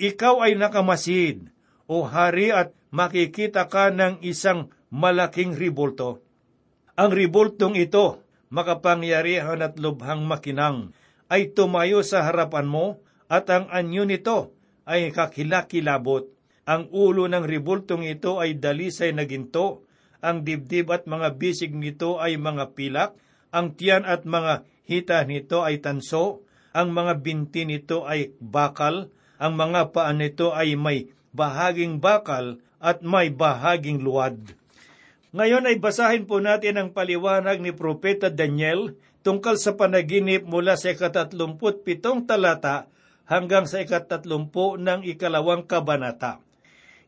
Ikaw 0.00 0.48
ay 0.48 0.52
nakamasid, 0.56 1.52
o 1.88 2.04
hari, 2.08 2.52
at 2.52 2.72
makikita 2.88 3.68
ka 3.68 3.92
ng 3.92 4.24
isang 4.24 4.72
malaking 4.88 5.52
ribulto. 5.56 6.24
Ang 6.96 7.12
ribultong 7.12 7.76
ito 7.76 8.24
makapangyarihan 8.48 9.60
at 9.60 9.76
lubhang 9.76 10.24
makinang, 10.24 10.96
ay 11.28 11.52
tumayo 11.52 12.00
sa 12.00 12.24
harapan 12.24 12.64
mo 12.64 13.04
at 13.28 13.44
ang 13.52 13.68
anyo 13.68 14.08
nito 14.08 14.56
ay 14.88 15.12
kakilakilabot. 15.12 16.32
Ang 16.68 16.88
ulo 16.92 17.28
ng 17.28 17.44
ribultong 17.44 18.04
ito 18.04 18.40
ay 18.40 18.56
dalisay 18.56 19.12
na 19.12 19.28
ginto, 19.28 19.84
ang 20.24 20.42
dibdib 20.44 20.88
at 20.90 21.04
mga 21.04 21.36
bisig 21.36 21.72
nito 21.76 22.16
ay 22.20 22.40
mga 22.40 22.72
pilak, 22.72 23.10
ang 23.52 23.76
tiyan 23.76 24.04
at 24.04 24.24
mga 24.24 24.64
hita 24.88 25.20
nito 25.28 25.60
ay 25.60 25.84
tanso, 25.84 26.42
ang 26.72 26.90
mga 26.96 27.20
binti 27.20 27.68
nito 27.68 28.08
ay 28.08 28.32
bakal, 28.40 29.12
ang 29.36 29.54
mga 29.54 29.92
paa 29.92 30.10
nito 30.16 30.56
ay 30.56 30.74
may 30.74 31.12
bahaging 31.36 32.00
bakal 32.00 32.58
at 32.80 33.04
may 33.04 33.28
bahaging 33.28 34.00
luwad. 34.00 34.40
Ngayon 35.36 35.68
ay 35.68 35.76
basahin 35.76 36.24
po 36.24 36.40
natin 36.40 36.80
ang 36.80 36.88
paliwanag 36.96 37.60
ni 37.60 37.70
Propeta 37.76 38.32
Daniel 38.32 38.96
tungkol 39.20 39.60
sa 39.60 39.76
panaginip 39.76 40.48
mula 40.48 40.74
sa 40.80 40.96
ikatatlumput 40.96 41.84
pitong 41.84 42.24
talata 42.24 42.88
hanggang 43.28 43.68
sa 43.68 43.84
ikatatlumpu 43.84 44.80
ng 44.80 45.04
ikalawang 45.04 45.68
kabanata. 45.68 46.40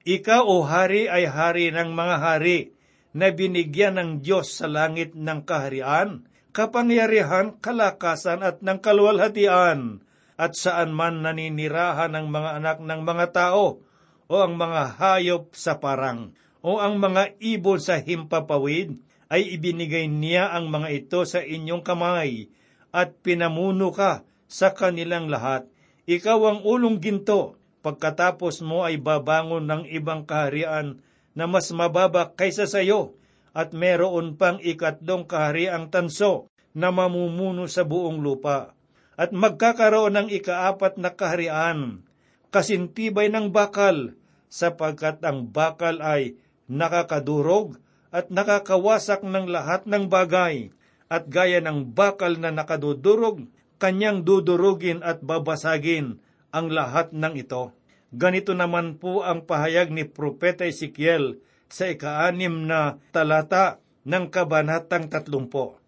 Ikaw, 0.05 0.43
o 0.45 0.65
hari, 0.69 1.09
ay 1.09 1.25
hari 1.29 1.73
ng 1.73 1.97
mga 1.97 2.17
hari 2.21 2.77
na 3.17 3.33
binigyan 3.33 3.97
ng 3.97 4.11
Diyos 4.21 4.53
sa 4.53 4.69
langit 4.69 5.17
ng 5.17 5.41
kaharian, 5.45 6.29
kapangyarihan, 6.51 7.59
kalakasan 7.59 8.43
at 8.43 8.61
ng 8.61 8.79
kaluwalhatian, 8.83 10.03
at 10.41 10.53
saan 10.57 10.97
man 10.97 11.21
naninirahan 11.21 12.17
ng 12.17 12.27
mga 12.33 12.51
anak 12.63 12.79
ng 12.81 13.01
mga 13.05 13.27
tao, 13.33 13.83
o 14.31 14.35
ang 14.39 14.55
mga 14.55 14.97
hayop 14.99 15.53
sa 15.53 15.83
parang 15.83 16.31
o 16.61 16.77
ang 16.77 17.01
mga 17.01 17.41
ibon 17.41 17.81
sa 17.81 18.01
himpapawid, 18.01 19.01
ay 19.31 19.57
ibinigay 19.57 20.11
niya 20.11 20.53
ang 20.53 20.69
mga 20.69 20.89
ito 20.93 21.21
sa 21.25 21.41
inyong 21.41 21.81
kamay, 21.81 22.51
at 22.91 23.17
pinamuno 23.23 23.95
ka 23.95 24.27
sa 24.51 24.75
kanilang 24.75 25.31
lahat. 25.31 25.65
Ikaw 26.11 26.39
ang 26.51 26.61
ulong 26.67 26.99
ginto, 26.99 27.57
pagkatapos 27.81 28.61
mo 28.67 28.83
ay 28.85 28.99
babangon 28.99 29.65
ng 29.65 29.83
ibang 29.89 30.27
kaharian 30.27 31.01
na 31.33 31.47
mas 31.47 31.71
mababa 31.71 32.35
kaysa 32.35 32.67
sa 32.67 32.83
iyo, 32.83 33.15
at 33.51 33.75
meron 33.75 34.39
pang 34.39 34.63
ikatlong 34.63 35.27
kahariang 35.27 35.91
tanso 35.91 36.51
na 36.77 36.95
mamumuno 36.95 37.67
sa 37.67 37.83
buong 37.83 38.23
lupa. 38.23 38.75
At 39.21 39.35
magkakaroon 39.37 40.17
ng 40.17 40.29
ikaapat 40.33 40.97
na 40.97 41.13
kaharian, 41.13 42.07
kasintibay 42.55 43.29
ng 43.29 43.53
bakal, 43.53 44.17
sapagkat 44.49 45.21
ang 45.27 45.51
bakal 45.51 46.01
ay 46.01 46.41
nakakadurog 46.71 47.77
at 48.11 48.33
nakakawasak 48.33 49.23
ng 49.23 49.47
lahat 49.51 49.85
ng 49.85 50.09
bagay, 50.09 50.73
at 51.11 51.27
gaya 51.27 51.59
ng 51.59 51.91
bakal 51.91 52.39
na 52.39 52.55
nakadudurog, 52.55 53.51
kanyang 53.83 54.23
dudurugin 54.23 55.03
at 55.03 55.21
babasagin 55.21 56.23
ang 56.55 56.71
lahat 56.71 57.11
ng 57.11 57.35
ito. 57.35 57.75
Ganito 58.11 58.55
naman 58.55 58.99
po 58.99 59.23
ang 59.23 59.47
pahayag 59.47 59.91
ni 59.95 60.07
Propeta 60.07 60.67
Ezekiel 60.67 61.39
sa 61.71 61.87
ikaanim 61.87 62.67
na 62.67 62.99
talata 63.15 63.79
ng 64.03 64.27
Kabanatang 64.29 65.07
Tatlumpo. 65.07 65.79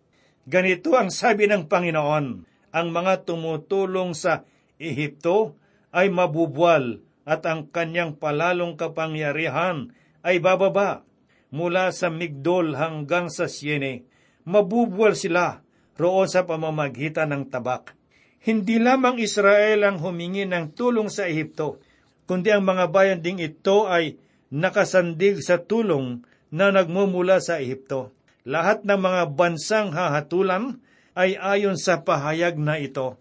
Ganito 0.47 0.95
ang 0.95 1.11
sabi 1.11 1.51
ng 1.51 1.67
Panginoon, 1.67 2.27
ang 2.73 2.87
mga 2.89 3.27
tumutulong 3.29 4.15
sa 4.15 4.47
Ehipto 4.79 5.59
ay 5.93 6.09
mabubuwal 6.09 7.05
at 7.23 7.47
ang 7.47 7.69
kanyang 7.71 8.19
palalong 8.19 8.75
kapangyarihan 8.75 9.95
ay 10.27 10.43
bababa 10.43 11.07
mula 11.53 11.93
sa 11.93 12.09
Migdol 12.09 12.75
hanggang 12.75 13.29
sa 13.29 13.47
Siene. 13.47 14.09
Mabubuwal 14.49 15.15
sila 15.15 15.63
roon 15.95 16.27
sa 16.27 16.49
pamamagitan 16.49 17.31
ng 17.31 17.53
tabak. 17.53 17.95
Hindi 18.43 18.83
lamang 18.83 19.23
Israel 19.23 19.87
ang 19.87 20.03
humingi 20.03 20.49
ng 20.49 20.75
tulong 20.75 21.07
sa 21.07 21.31
Ehipto, 21.31 21.79
kundi 22.27 22.51
ang 22.51 22.67
mga 22.67 22.91
bayan 22.91 23.21
ding 23.23 23.39
ito 23.39 23.87
ay 23.87 24.19
nakasandig 24.53 25.41
sa 25.41 25.57
tulong 25.65 26.21
na 26.53 26.69
nagmumula 26.69 27.41
sa 27.41 27.57
Ehipto. 27.59 28.13
Lahat 28.45 28.85
ng 28.85 29.01
mga 29.01 29.23
bansang 29.33 29.97
hahatulan 29.97 30.77
ay 31.17 31.41
ayon 31.41 31.81
sa 31.81 32.05
pahayag 32.05 32.61
na 32.61 32.77
ito. 32.77 33.17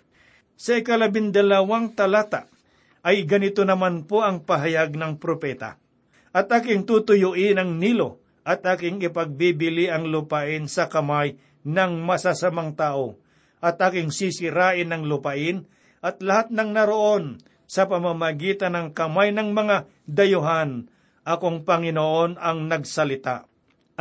Sa 0.60 0.76
ikalabindalawang 0.76 1.96
talata 1.96 2.52
ay 3.02 3.24
ganito 3.24 3.63
naman 3.63 4.04
po 4.04 4.22
ang 4.22 4.44
pahayag 4.44 4.94
ng 4.94 5.17
propeta. 5.17 5.80
At 6.36 6.52
aking 6.52 6.84
tutuyuin 6.84 7.58
ang 7.58 7.80
Nilo 7.80 8.20
at 8.44 8.62
aking 8.67 9.02
ipagbibili 9.02 9.88
ang 9.88 10.12
lupain 10.12 10.67
sa 10.67 10.91
kamay 10.91 11.39
ng 11.63 12.02
masasamang 12.04 12.76
tao 12.76 13.15
at 13.62 13.78
aking 13.80 14.10
sisirain 14.10 14.89
ng 14.89 15.06
lupain 15.06 15.63
at 16.02 16.20
lahat 16.20 16.50
ng 16.50 16.70
naroon 16.74 17.39
sa 17.70 17.88
pamamagitan 17.88 18.76
ng 18.76 18.88
kamay 18.91 19.32
ng 19.32 19.56
mga 19.56 19.88
dayuhan. 20.04 20.90
Akong 21.21 21.62
Panginoon 21.62 22.41
ang 22.41 22.65
nagsalita. 22.65 23.45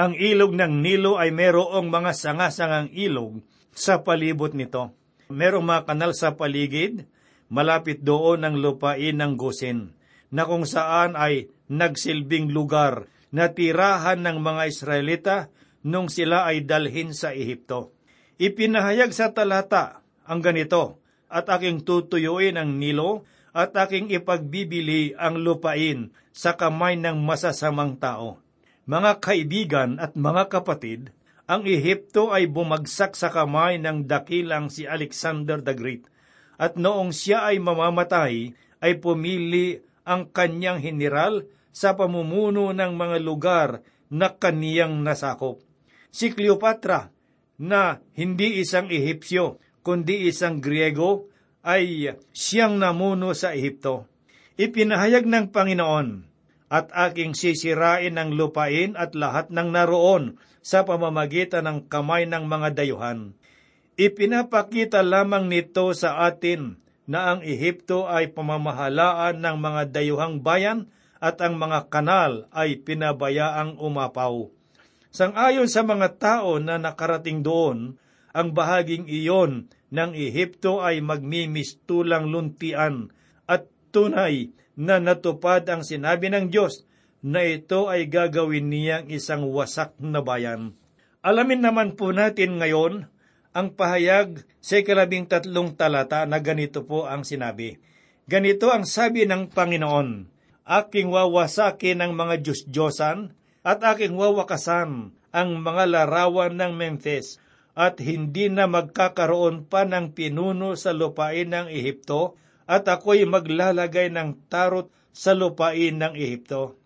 Ang 0.01 0.17
ilog 0.17 0.57
ng 0.57 0.81
Nilo 0.81 1.21
ay 1.21 1.29
merong 1.29 1.93
mga 1.93 2.17
sangasangang 2.17 2.89
ilog 2.97 3.45
sa 3.77 4.01
palibot 4.01 4.57
nito. 4.57 4.97
Merong 5.29 5.61
mga 5.61 5.83
kanal 5.85 6.17
sa 6.17 6.33
paligid, 6.33 7.05
malapit 7.53 8.01
doon 8.01 8.41
ang 8.41 8.57
lupain 8.57 9.13
ng 9.21 9.37
Gosen, 9.37 9.93
na 10.33 10.49
kung 10.49 10.65
saan 10.65 11.13
ay 11.13 11.53
nagsilbing 11.69 12.57
lugar 12.57 13.05
na 13.29 13.53
tirahan 13.53 14.25
ng 14.25 14.41
mga 14.41 14.63
Israelita 14.73 15.37
nung 15.85 16.09
sila 16.09 16.49
ay 16.49 16.65
dalhin 16.65 17.13
sa 17.13 17.37
Ehipto. 17.37 17.93
Ipinahayag 18.41 19.13
sa 19.13 19.37
talata 19.37 20.01
ang 20.25 20.41
ganito, 20.41 21.05
at 21.31 21.47
aking 21.47 21.85
tutuyuin 21.85 22.57
ang 22.57 22.81
Nilo 22.81 23.29
at 23.51 23.75
aking 23.75 24.11
ipagbibili 24.15 25.15
ang 25.19 25.43
lupain 25.43 26.15
sa 26.31 26.55
kamay 26.55 26.95
ng 26.99 27.19
masasamang 27.23 27.99
tao. 27.99 28.39
Mga 28.87 29.23
kaibigan 29.23 29.91
at 30.03 30.15
mga 30.15 30.51
kapatid, 30.51 31.15
ang 31.51 31.67
Ehipto 31.67 32.31
ay 32.31 32.47
bumagsak 32.47 33.19
sa 33.19 33.31
kamay 33.31 33.79
ng 33.83 34.07
dakilang 34.07 34.71
si 34.71 34.87
Alexander 34.87 35.59
the 35.59 35.75
Great, 35.75 36.07
at 36.61 36.79
noong 36.79 37.11
siya 37.11 37.51
ay 37.51 37.59
mamamatay, 37.59 38.55
ay 38.81 38.93
pumili 39.03 39.83
ang 40.07 40.31
kanyang 40.31 40.79
general 40.79 41.47
sa 41.71 41.95
pamumuno 41.95 42.71
ng 42.71 42.93
mga 42.95 43.19
lugar 43.23 43.69
na 44.11 44.31
kaniyang 44.35 45.03
nasakop. 45.03 45.63
Si 46.11 46.35
Cleopatra, 46.35 47.15
na 47.61 48.01
hindi 48.17 48.59
isang 48.59 48.89
Ehipsyo, 48.89 49.61
kundi 49.85 50.27
isang 50.27 50.59
Griego, 50.59 51.30
ay 51.61 52.17
siyang 52.33 52.81
namuno 52.81 53.37
sa 53.37 53.53
Ehipto. 53.53 54.09
Ipinahayag 54.61 55.25
ng 55.25 55.47
Panginoon, 55.53 56.09
at 56.71 56.87
aking 56.95 57.35
sisirain 57.35 58.15
ang 58.15 58.31
lupain 58.39 58.95
at 58.95 59.19
lahat 59.19 59.51
ng 59.51 59.75
naroon 59.75 60.39
sa 60.63 60.87
pamamagitan 60.87 61.67
ng 61.67 61.79
kamay 61.91 62.31
ng 62.31 62.47
mga 62.47 62.79
dayuhan. 62.79 63.35
Ipinapakita 63.99 65.03
lamang 65.03 65.51
nito 65.51 65.91
sa 65.93 66.23
atin 66.25 66.79
na 67.11 67.35
ang 67.35 67.41
Ehipto 67.43 68.07
ay 68.07 68.31
pamamahalaan 68.31 69.43
ng 69.43 69.57
mga 69.59 69.83
dayuhang 69.91 70.39
bayan 70.41 70.87
at 71.19 71.43
ang 71.43 71.59
mga 71.59 71.91
kanal 71.91 72.47
ay 72.55 72.79
pinabayaang 72.81 73.77
umapaw. 73.77 74.49
Sangayon 75.11 75.67
sa 75.67 75.83
mga 75.83 76.23
tao 76.23 76.63
na 76.63 76.79
nakarating 76.79 77.43
doon, 77.43 77.99
ang 78.31 78.55
bahaging 78.55 79.11
iyon 79.11 79.67
ng 79.91 80.11
Ehipto 80.15 80.83
ay 80.83 81.03
magmimistulang 81.03 82.31
luntian 82.31 83.11
at 83.51 83.67
tunay 83.91 84.55
na 84.79 85.03
natupad 85.03 85.67
ang 85.67 85.83
sinabi 85.83 86.31
ng 86.31 86.49
Diyos 86.49 86.87
na 87.21 87.45
ito 87.45 87.91
ay 87.91 88.09
gagawin 88.09 88.73
niyang 88.73 89.07
isang 89.13 89.45
wasak 89.51 89.93
na 90.01 90.25
bayan. 90.25 90.73
Alamin 91.21 91.61
naman 91.61 91.99
po 91.99 92.17
natin 92.17 92.57
ngayon 92.57 93.11
ang 93.53 93.77
pahayag 93.77 94.41
sa 94.63 94.81
ikalabing 94.81 95.29
tatlong 95.29 95.77
talata 95.77 96.25
na 96.25 96.41
ganito 96.41 96.87
po 96.87 97.05
ang 97.05 97.27
sinabi. 97.27 97.77
Ganito 98.25 98.71
ang 98.71 98.87
sabi 98.87 99.27
ng 99.27 99.53
Panginoon, 99.53 100.31
Aking 100.71 101.11
wawasakin 101.11 101.99
ang 101.99 102.15
mga 102.15 102.47
Diyos-Diyosan 102.47 103.35
at 103.67 103.83
aking 103.83 104.15
wawakasan 104.15 105.13
ang 105.35 105.49
mga 105.61 105.85
larawan 105.91 106.55
ng 106.55 106.73
Memphis 106.79 107.43
at 107.81 107.97
hindi 107.97 108.53
na 108.53 108.69
magkakaroon 108.69 109.65
pa 109.65 109.89
ng 109.89 110.13
pinuno 110.13 110.77
sa 110.77 110.93
lupain 110.93 111.49
ng 111.49 111.73
Ehipto 111.73 112.37
at 112.69 112.85
ako'y 112.85 113.25
maglalagay 113.25 114.13
ng 114.13 114.53
tarot 114.53 114.93
sa 115.17 115.33
lupain 115.33 115.97
ng 115.97 116.13
Ehipto. 116.13 116.77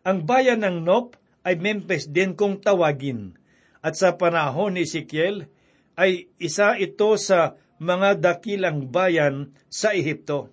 Ang 0.00 0.24
bayan 0.24 0.64
ng 0.64 0.80
Nop 0.80 1.20
ay 1.44 1.60
Memphis 1.60 2.08
din 2.08 2.32
kung 2.32 2.56
tawagin. 2.56 3.36
At 3.84 4.00
sa 4.00 4.16
panahon 4.16 4.80
ni 4.80 4.88
Ezekiel 4.88 5.44
ay 6.00 6.32
isa 6.40 6.72
ito 6.80 7.20
sa 7.20 7.60
mga 7.76 8.16
dakilang 8.16 8.88
bayan 8.88 9.52
sa 9.68 9.92
Ehipto. 9.92 10.48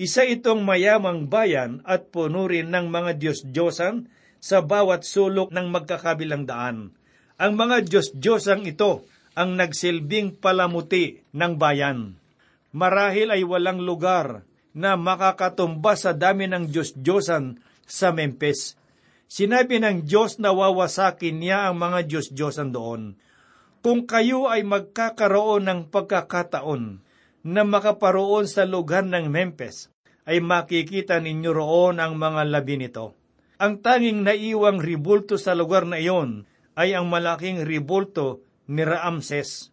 Isa 0.00 0.24
itong 0.24 0.64
mayamang 0.64 1.28
bayan 1.28 1.84
at 1.84 2.08
puno 2.08 2.48
rin 2.48 2.72
ng 2.72 2.88
mga 2.88 3.20
Diyos-Diyosan 3.20 4.08
sa 4.40 4.64
bawat 4.64 5.04
sulok 5.04 5.52
ng 5.52 5.68
magkakabilang 5.68 6.48
daan. 6.48 6.96
Ang 7.36 7.52
mga 7.60 7.84
Diyos-Diyosang 7.84 8.64
ito 8.64 9.04
ang 9.36 9.60
nagsilbing 9.60 10.40
palamuti 10.40 11.20
ng 11.36 11.60
bayan. 11.60 12.16
Marahil 12.72 13.28
ay 13.28 13.44
walang 13.44 13.84
lugar 13.84 14.48
na 14.72 14.96
makakatumba 14.96 15.92
sa 15.92 16.16
dami 16.16 16.48
ng 16.48 16.72
Diyos-Diyosan 16.72 17.60
sa 17.84 18.16
Memphis. 18.16 18.80
Sinabi 19.28 19.76
ng 19.76 20.08
Diyos 20.08 20.40
na 20.40 20.56
wawasakin 20.56 21.36
niya 21.36 21.68
ang 21.68 21.76
mga 21.76 22.08
Diyos-Diyosan 22.08 22.72
doon. 22.72 23.20
Kung 23.84 24.08
kayo 24.08 24.48
ay 24.48 24.64
magkakaroon 24.64 25.68
ng 25.68 25.80
pagkakataon 25.92 26.82
na 27.46 27.62
makaparoon 27.62 28.48
sa 28.48 28.64
lugar 28.64 29.04
ng 29.04 29.28
Memphis, 29.28 29.92
ay 30.26 30.42
makikita 30.42 31.22
ninyo 31.22 31.50
roon 31.54 32.02
ang 32.02 32.18
mga 32.18 32.42
labi 32.50 32.82
nito. 32.82 33.14
Ang 33.62 33.80
tanging 33.80 34.26
naiwang 34.26 34.82
ribulto 34.82 35.38
sa 35.38 35.54
lugar 35.54 35.86
na 35.86 36.02
iyon 36.02 36.44
ay 36.76 36.92
ang 36.92 37.08
malaking 37.08 37.64
ribulto 37.64 38.45
ni 38.70 38.82
Raamses. 38.86 39.70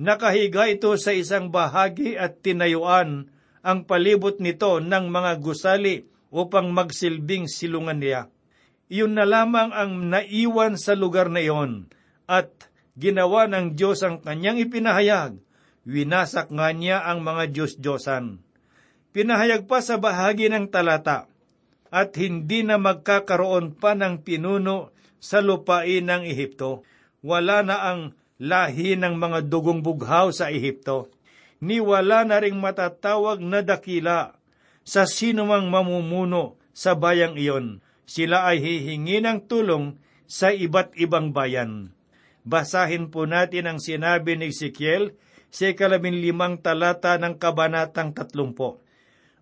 Nakahiga 0.00 0.66
ito 0.66 0.90
sa 0.98 1.14
isang 1.14 1.52
bahagi 1.54 2.18
at 2.18 2.42
tinayuan 2.42 3.30
ang 3.64 3.78
palibot 3.88 4.40
nito 4.42 4.82
ng 4.82 5.06
mga 5.08 5.32
gusali 5.40 6.04
upang 6.34 6.74
magsilbing 6.74 7.46
silungan 7.46 8.02
niya. 8.02 8.22
Iyon 8.90 9.16
na 9.16 9.24
lamang 9.24 9.70
ang 9.72 10.12
naiwan 10.12 10.76
sa 10.76 10.92
lugar 10.92 11.32
na 11.32 11.40
iyon 11.40 11.88
at 12.28 12.50
ginawa 12.98 13.46
ng 13.48 13.78
Diyos 13.78 14.02
ang 14.02 14.20
kanyang 14.20 14.60
ipinahayag. 14.60 15.38
Winasak 15.84 16.48
nga 16.48 16.72
niya 16.72 17.04
ang 17.04 17.20
mga 17.20 17.52
Diyos-Diyosan. 17.52 18.40
Pinahayag 19.12 19.68
pa 19.68 19.84
sa 19.84 20.00
bahagi 20.00 20.48
ng 20.48 20.72
talata, 20.72 21.28
at 21.94 22.10
hindi 22.18 22.66
na 22.66 22.80
magkakaroon 22.80 23.78
pa 23.78 23.94
ng 23.94 24.26
pinuno 24.26 24.90
sa 25.22 25.38
lupain 25.38 26.02
ng 26.02 26.26
Ehipto. 26.26 26.82
Wala 27.22 27.62
na 27.62 27.76
ang 27.86 28.00
lahi 28.38 28.98
ng 28.98 29.14
mga 29.14 29.46
dugong 29.46 29.80
bughaw 29.84 30.34
sa 30.34 30.50
Ehipto. 30.50 31.10
Ni 31.64 31.78
wala 31.80 32.26
na 32.26 32.42
ring 32.42 32.58
matatawag 32.58 33.40
na 33.40 33.64
dakila 33.64 34.36
sa 34.84 35.08
sinumang 35.08 35.70
mamumuno 35.72 36.60
sa 36.76 36.92
bayang 36.98 37.38
iyon. 37.38 37.80
Sila 38.04 38.44
ay 38.44 38.60
hihingi 38.60 39.24
ng 39.24 39.48
tulong 39.48 39.96
sa 40.28 40.52
iba't 40.52 40.92
ibang 41.00 41.32
bayan. 41.32 41.94
Basahin 42.44 43.08
po 43.08 43.24
natin 43.24 43.64
ang 43.64 43.78
sinabi 43.80 44.36
ni 44.36 44.52
Ezekiel 44.52 45.16
sa 45.48 45.72
ikalabing 45.72 46.20
limang 46.20 46.60
talata 46.60 47.16
ng 47.16 47.40
kabanatang 47.40 48.12
tatlumpo. 48.12 48.84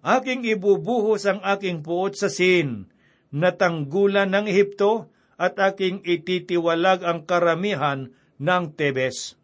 Aking 0.06 0.46
ibubuhos 0.46 1.26
ang 1.26 1.42
aking 1.42 1.82
puot 1.82 2.14
sa 2.14 2.30
sin, 2.30 2.86
natanggulan 3.34 4.30
ng 4.30 4.46
Ehipto, 4.46 5.10
at 5.34 5.58
aking 5.58 6.06
ititiwalag 6.06 7.02
ang 7.02 7.26
karamihan 7.26 8.14
ng 8.38 8.64
Tebes. 8.72 9.34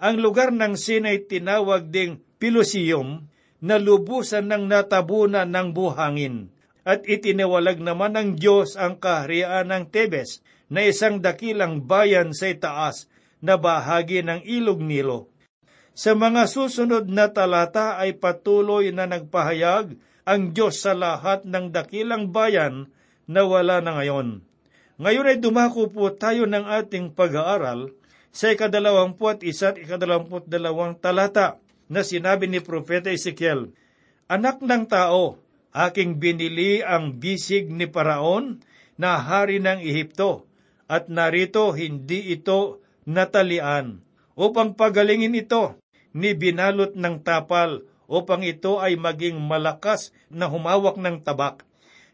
Ang 0.00 0.20
lugar 0.20 0.52
ng 0.52 0.76
Sin 0.76 1.08
ay 1.08 1.24
tinawag 1.24 1.88
ding 1.88 2.20
Pilosiyum 2.38 3.26
na 3.64 3.80
lubusan 3.80 4.52
ng 4.52 4.68
natabunan 4.68 5.48
ng 5.48 5.72
buhangin 5.72 6.52
at 6.84 7.08
itiniwalag 7.08 7.80
naman 7.80 8.12
ng 8.12 8.28
Diyos 8.36 8.76
ang 8.76 9.00
kaharian 9.00 9.72
ng 9.72 9.88
Tebes 9.88 10.44
na 10.68 10.84
isang 10.84 11.24
dakilang 11.24 11.88
bayan 11.88 12.36
sa 12.36 12.52
itaas 12.52 13.08
na 13.40 13.56
bahagi 13.56 14.20
ng 14.20 14.44
ilog 14.44 14.84
Nilo. 14.84 15.32
Sa 15.96 16.12
mga 16.12 16.50
susunod 16.50 17.08
na 17.08 17.32
talata 17.32 17.96
ay 17.96 18.20
patuloy 18.20 18.92
na 18.92 19.08
nagpahayag 19.08 19.96
ang 20.28 20.42
Diyos 20.52 20.80
sa 20.84 20.92
lahat 20.92 21.48
ng 21.48 21.72
dakilang 21.72 22.32
bayan 22.32 22.92
na 23.24 23.44
wala 23.48 23.80
na 23.80 24.00
ngayon. 24.00 24.44
Ngayon 25.00 25.30
ay 25.30 25.38
dumako 25.40 25.88
po 25.88 26.12
tayo 26.12 26.44
ng 26.44 26.64
ating 26.66 27.14
pag-aaral 27.16 27.92
sa 28.34 28.50
ikadalawamput 28.50 29.46
isa 29.46 29.70
at 29.70 29.78
ikadalawamput 29.78 30.50
dalawang 30.50 30.98
talata 30.98 31.62
na 31.86 32.02
sinabi 32.02 32.50
ni 32.50 32.58
Propeta 32.58 33.14
Ezekiel, 33.14 33.70
Anak 34.26 34.58
ng 34.58 34.90
tao, 34.90 35.38
aking 35.70 36.18
binili 36.18 36.82
ang 36.82 37.22
bisig 37.22 37.70
ni 37.70 37.86
Paraon 37.86 38.58
na 38.98 39.22
hari 39.22 39.62
ng 39.62 39.78
Ehipto, 39.78 40.50
at 40.90 41.06
narito 41.06 41.70
hindi 41.78 42.34
ito 42.34 42.82
natalian, 43.06 44.02
upang 44.34 44.74
pagalingin 44.74 45.38
ito 45.38 45.78
ni 46.10 46.34
binalot 46.34 46.98
ng 46.98 47.22
tapal, 47.22 47.86
upang 48.10 48.42
ito 48.42 48.82
ay 48.82 48.98
maging 48.98 49.38
malakas 49.38 50.10
na 50.26 50.50
humawak 50.50 50.98
ng 50.98 51.22
tabak. 51.22 51.62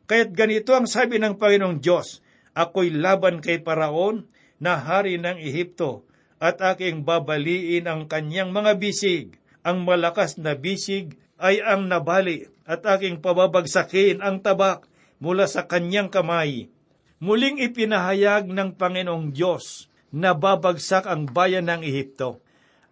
Kaya't 0.05 0.37
ganito 0.37 0.77
ang 0.77 0.85
sabi 0.85 1.17
ng 1.17 1.41
Panginoong 1.41 1.81
Diyos, 1.81 2.21
Ako'y 2.53 2.93
laban 2.93 3.41
kay 3.41 3.63
Paraon 3.63 4.27
na 4.61 4.77
hari 4.77 5.17
ng 5.17 5.39
Ehipto, 5.39 6.10
at 6.41 6.57
aking 6.65 7.05
babaliin 7.05 7.85
ang 7.85 8.09
kanyang 8.09 8.51
mga 8.51 8.81
bisig. 8.81 9.37
Ang 9.61 9.85
malakas 9.85 10.41
na 10.41 10.57
bisig 10.57 11.21
ay 11.37 11.61
ang 11.61 11.87
nabali 11.87 12.49
at 12.65 12.81
aking 12.89 13.21
pababagsakin 13.21 14.25
ang 14.25 14.41
tabak 14.41 14.89
mula 15.21 15.45
sa 15.45 15.69
kanyang 15.69 16.09
kamay. 16.09 16.73
Muling 17.21 17.61
ipinahayag 17.61 18.49
ng 18.49 18.81
Panginoong 18.81 19.37
Diyos 19.37 19.93
na 20.09 20.33
babagsak 20.33 21.05
ang 21.05 21.29
bayan 21.29 21.69
ng 21.69 21.85
Ehipto. 21.85 22.41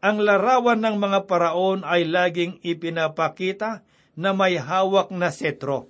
Ang 0.04 0.22
larawan 0.22 0.84
ng 0.84 1.00
mga 1.00 1.24
paraon 1.24 1.82
ay 1.82 2.04
laging 2.04 2.61
ipinapakita 2.61 3.82
na 4.14 4.30
may 4.37 4.61
hawak 4.61 5.08
na 5.08 5.32
setro. 5.32 5.88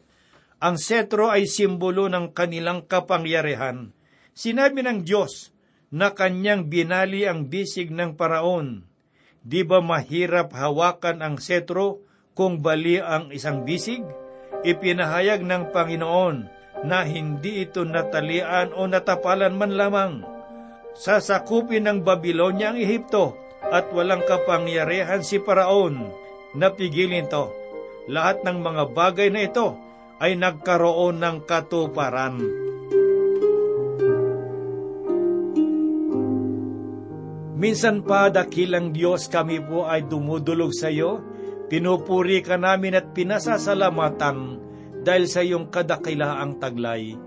Ang 0.62 0.78
setro 0.78 1.28
ay 1.34 1.50
simbolo 1.50 2.06
ng 2.06 2.30
kanilang 2.30 2.86
kapangyarihan. 2.86 3.90
Sinabi 4.32 4.86
ng 4.86 5.02
Diyos 5.02 5.50
na 5.88 6.12
kanyang 6.12 6.68
binali 6.68 7.24
ang 7.24 7.48
bisig 7.48 7.88
ng 7.88 8.16
paraon. 8.16 8.84
Di 9.40 9.64
ba 9.64 9.80
mahirap 9.80 10.52
hawakan 10.52 11.24
ang 11.24 11.36
setro 11.40 12.04
kung 12.36 12.60
bali 12.60 13.00
ang 13.00 13.32
isang 13.32 13.64
bisig? 13.64 14.04
Ipinahayag 14.66 15.46
ng 15.46 15.70
Panginoon 15.72 16.36
na 16.84 17.02
hindi 17.06 17.64
ito 17.64 17.82
natalian 17.82 18.74
o 18.74 18.84
natapalan 18.86 19.54
man 19.54 19.72
lamang. 19.74 20.14
Sasakupin 20.98 21.86
ng 21.86 21.98
Babilonya 22.02 22.74
ang 22.74 22.78
Ehipto 22.78 23.38
at 23.70 23.90
walang 23.94 24.26
kapangyarihan 24.26 25.22
si 25.22 25.38
Paraon 25.38 26.10
na 26.58 26.74
pigilin 26.74 27.30
to. 27.30 27.50
Lahat 28.10 28.42
ng 28.42 28.58
mga 28.58 28.82
bagay 28.96 29.28
na 29.30 29.46
ito 29.46 29.78
ay 30.18 30.34
nagkaroon 30.34 31.22
ng 31.22 31.36
katuparan. 31.46 32.40
Minsan 37.58 38.06
pa, 38.06 38.30
dakilang 38.30 38.94
Diyos, 38.94 39.26
kami 39.26 39.58
po 39.58 39.90
ay 39.90 40.06
dumudulog 40.06 40.70
sa 40.70 40.94
iyo. 40.94 41.18
Pinupuri 41.66 42.38
ka 42.38 42.54
namin 42.54 42.94
at 42.94 43.10
pinasasalamatan 43.10 44.62
dahil 45.02 45.26
sa 45.26 45.42
iyong 45.42 45.66
kadakilaang 45.66 46.62
taglay. 46.62 47.18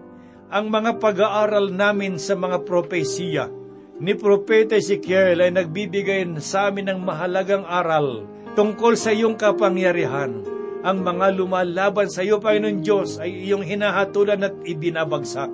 Ang 0.48 0.66
mga 0.72 1.04
pag-aaral 1.04 1.76
namin 1.76 2.16
sa 2.16 2.40
mga 2.40 2.64
propesiya 2.64 3.52
ni 4.02 4.18
Propeta 4.18 4.80
Ezekiel 4.80 5.38
ay 5.38 5.52
nagbibigay 5.54 6.26
sa 6.42 6.72
amin 6.72 6.90
ng 6.90 7.00
mahalagang 7.06 7.68
aral 7.68 8.26
tungkol 8.56 8.96
sa 8.98 9.14
iyong 9.14 9.36
kapangyarihan. 9.36 10.42
Ang 10.82 11.06
mga 11.06 11.38
lumalaban 11.38 12.10
sa 12.10 12.26
iyo, 12.26 12.42
Panginoon 12.42 12.82
Diyos, 12.82 13.22
ay 13.22 13.46
iyong 13.46 13.62
hinahatulan 13.62 14.42
at 14.42 14.56
ibinabagsak. 14.66 15.54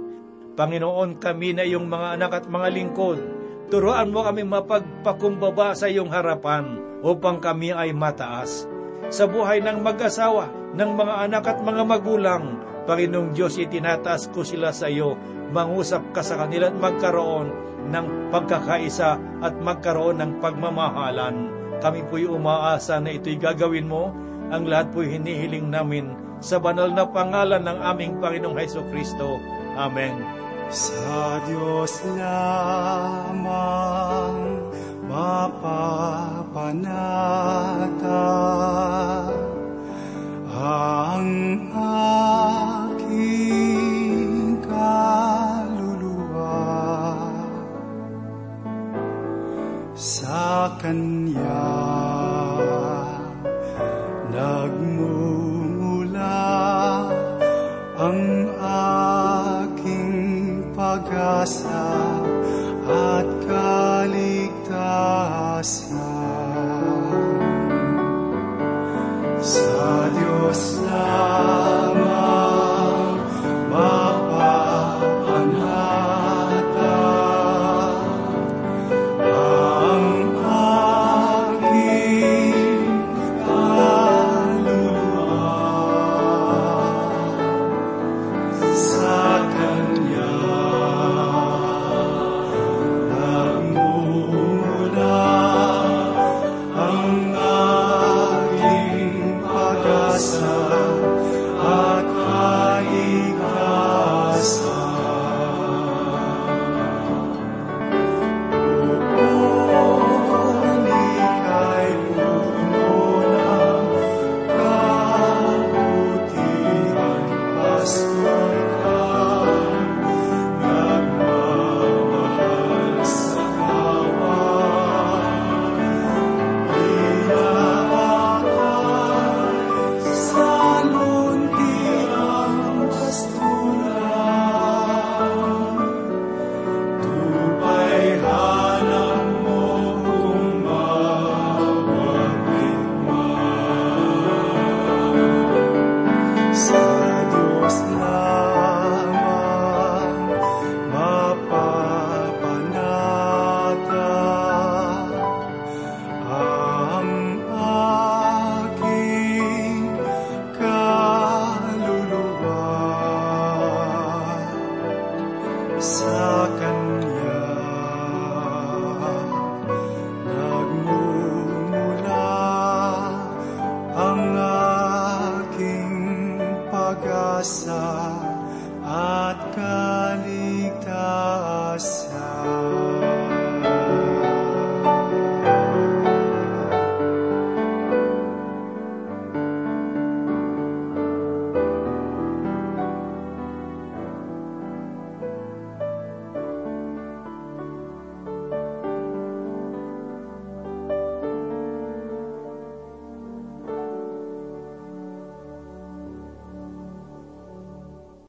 Panginoon, 0.56 1.20
kami 1.20 1.52
na 1.52 1.68
iyong 1.68 1.84
mga 1.84 2.08
anak 2.16 2.32
at 2.40 2.46
mga 2.48 2.68
lingkod, 2.72 3.37
Turuan 3.68 4.16
mo 4.16 4.24
kami 4.24 4.48
mapagpakumbaba 4.48 5.76
sa 5.76 5.92
iyong 5.92 6.08
harapan 6.08 6.80
upang 7.04 7.44
kami 7.44 7.76
ay 7.76 7.92
mataas. 7.92 8.64
Sa 9.12 9.28
buhay 9.28 9.60
ng 9.60 9.84
mag-asawa, 9.84 10.48
ng 10.72 10.92
mga 10.96 11.14
anak 11.28 11.44
at 11.48 11.60
mga 11.60 11.84
magulang, 11.84 12.44
Panginoong 12.88 13.36
Diyos, 13.36 13.60
itinataas 13.60 14.32
ko 14.32 14.48
sila 14.48 14.72
sa 14.72 14.88
iyo. 14.88 15.20
Mangusap 15.52 16.16
ka 16.16 16.24
sa 16.24 16.40
kanila 16.40 16.72
at 16.72 16.80
magkaroon 16.80 17.52
ng 17.92 18.32
pagkakaisa 18.32 19.20
at 19.44 19.54
magkaroon 19.60 20.24
ng 20.24 20.32
pagmamahalan. 20.40 21.52
Kami 21.84 22.08
po'y 22.08 22.24
umaasa 22.24 23.04
na 23.04 23.12
ito'y 23.12 23.36
gagawin 23.36 23.92
mo. 23.92 24.16
Ang 24.48 24.72
lahat 24.72 24.96
po'y 24.96 25.12
hinihiling 25.20 25.68
namin 25.68 26.16
sa 26.40 26.64
banal 26.64 26.88
na 26.88 27.04
pangalan 27.04 27.68
ng 27.68 27.80
aming 27.84 28.24
Panginoong 28.24 28.56
Heso 28.56 28.80
Kristo. 28.88 29.36
Amen. 29.76 30.47
Sa 30.68 31.40
Diyos 31.48 32.04
lamang 32.20 33.56
mapapanata 35.08 37.07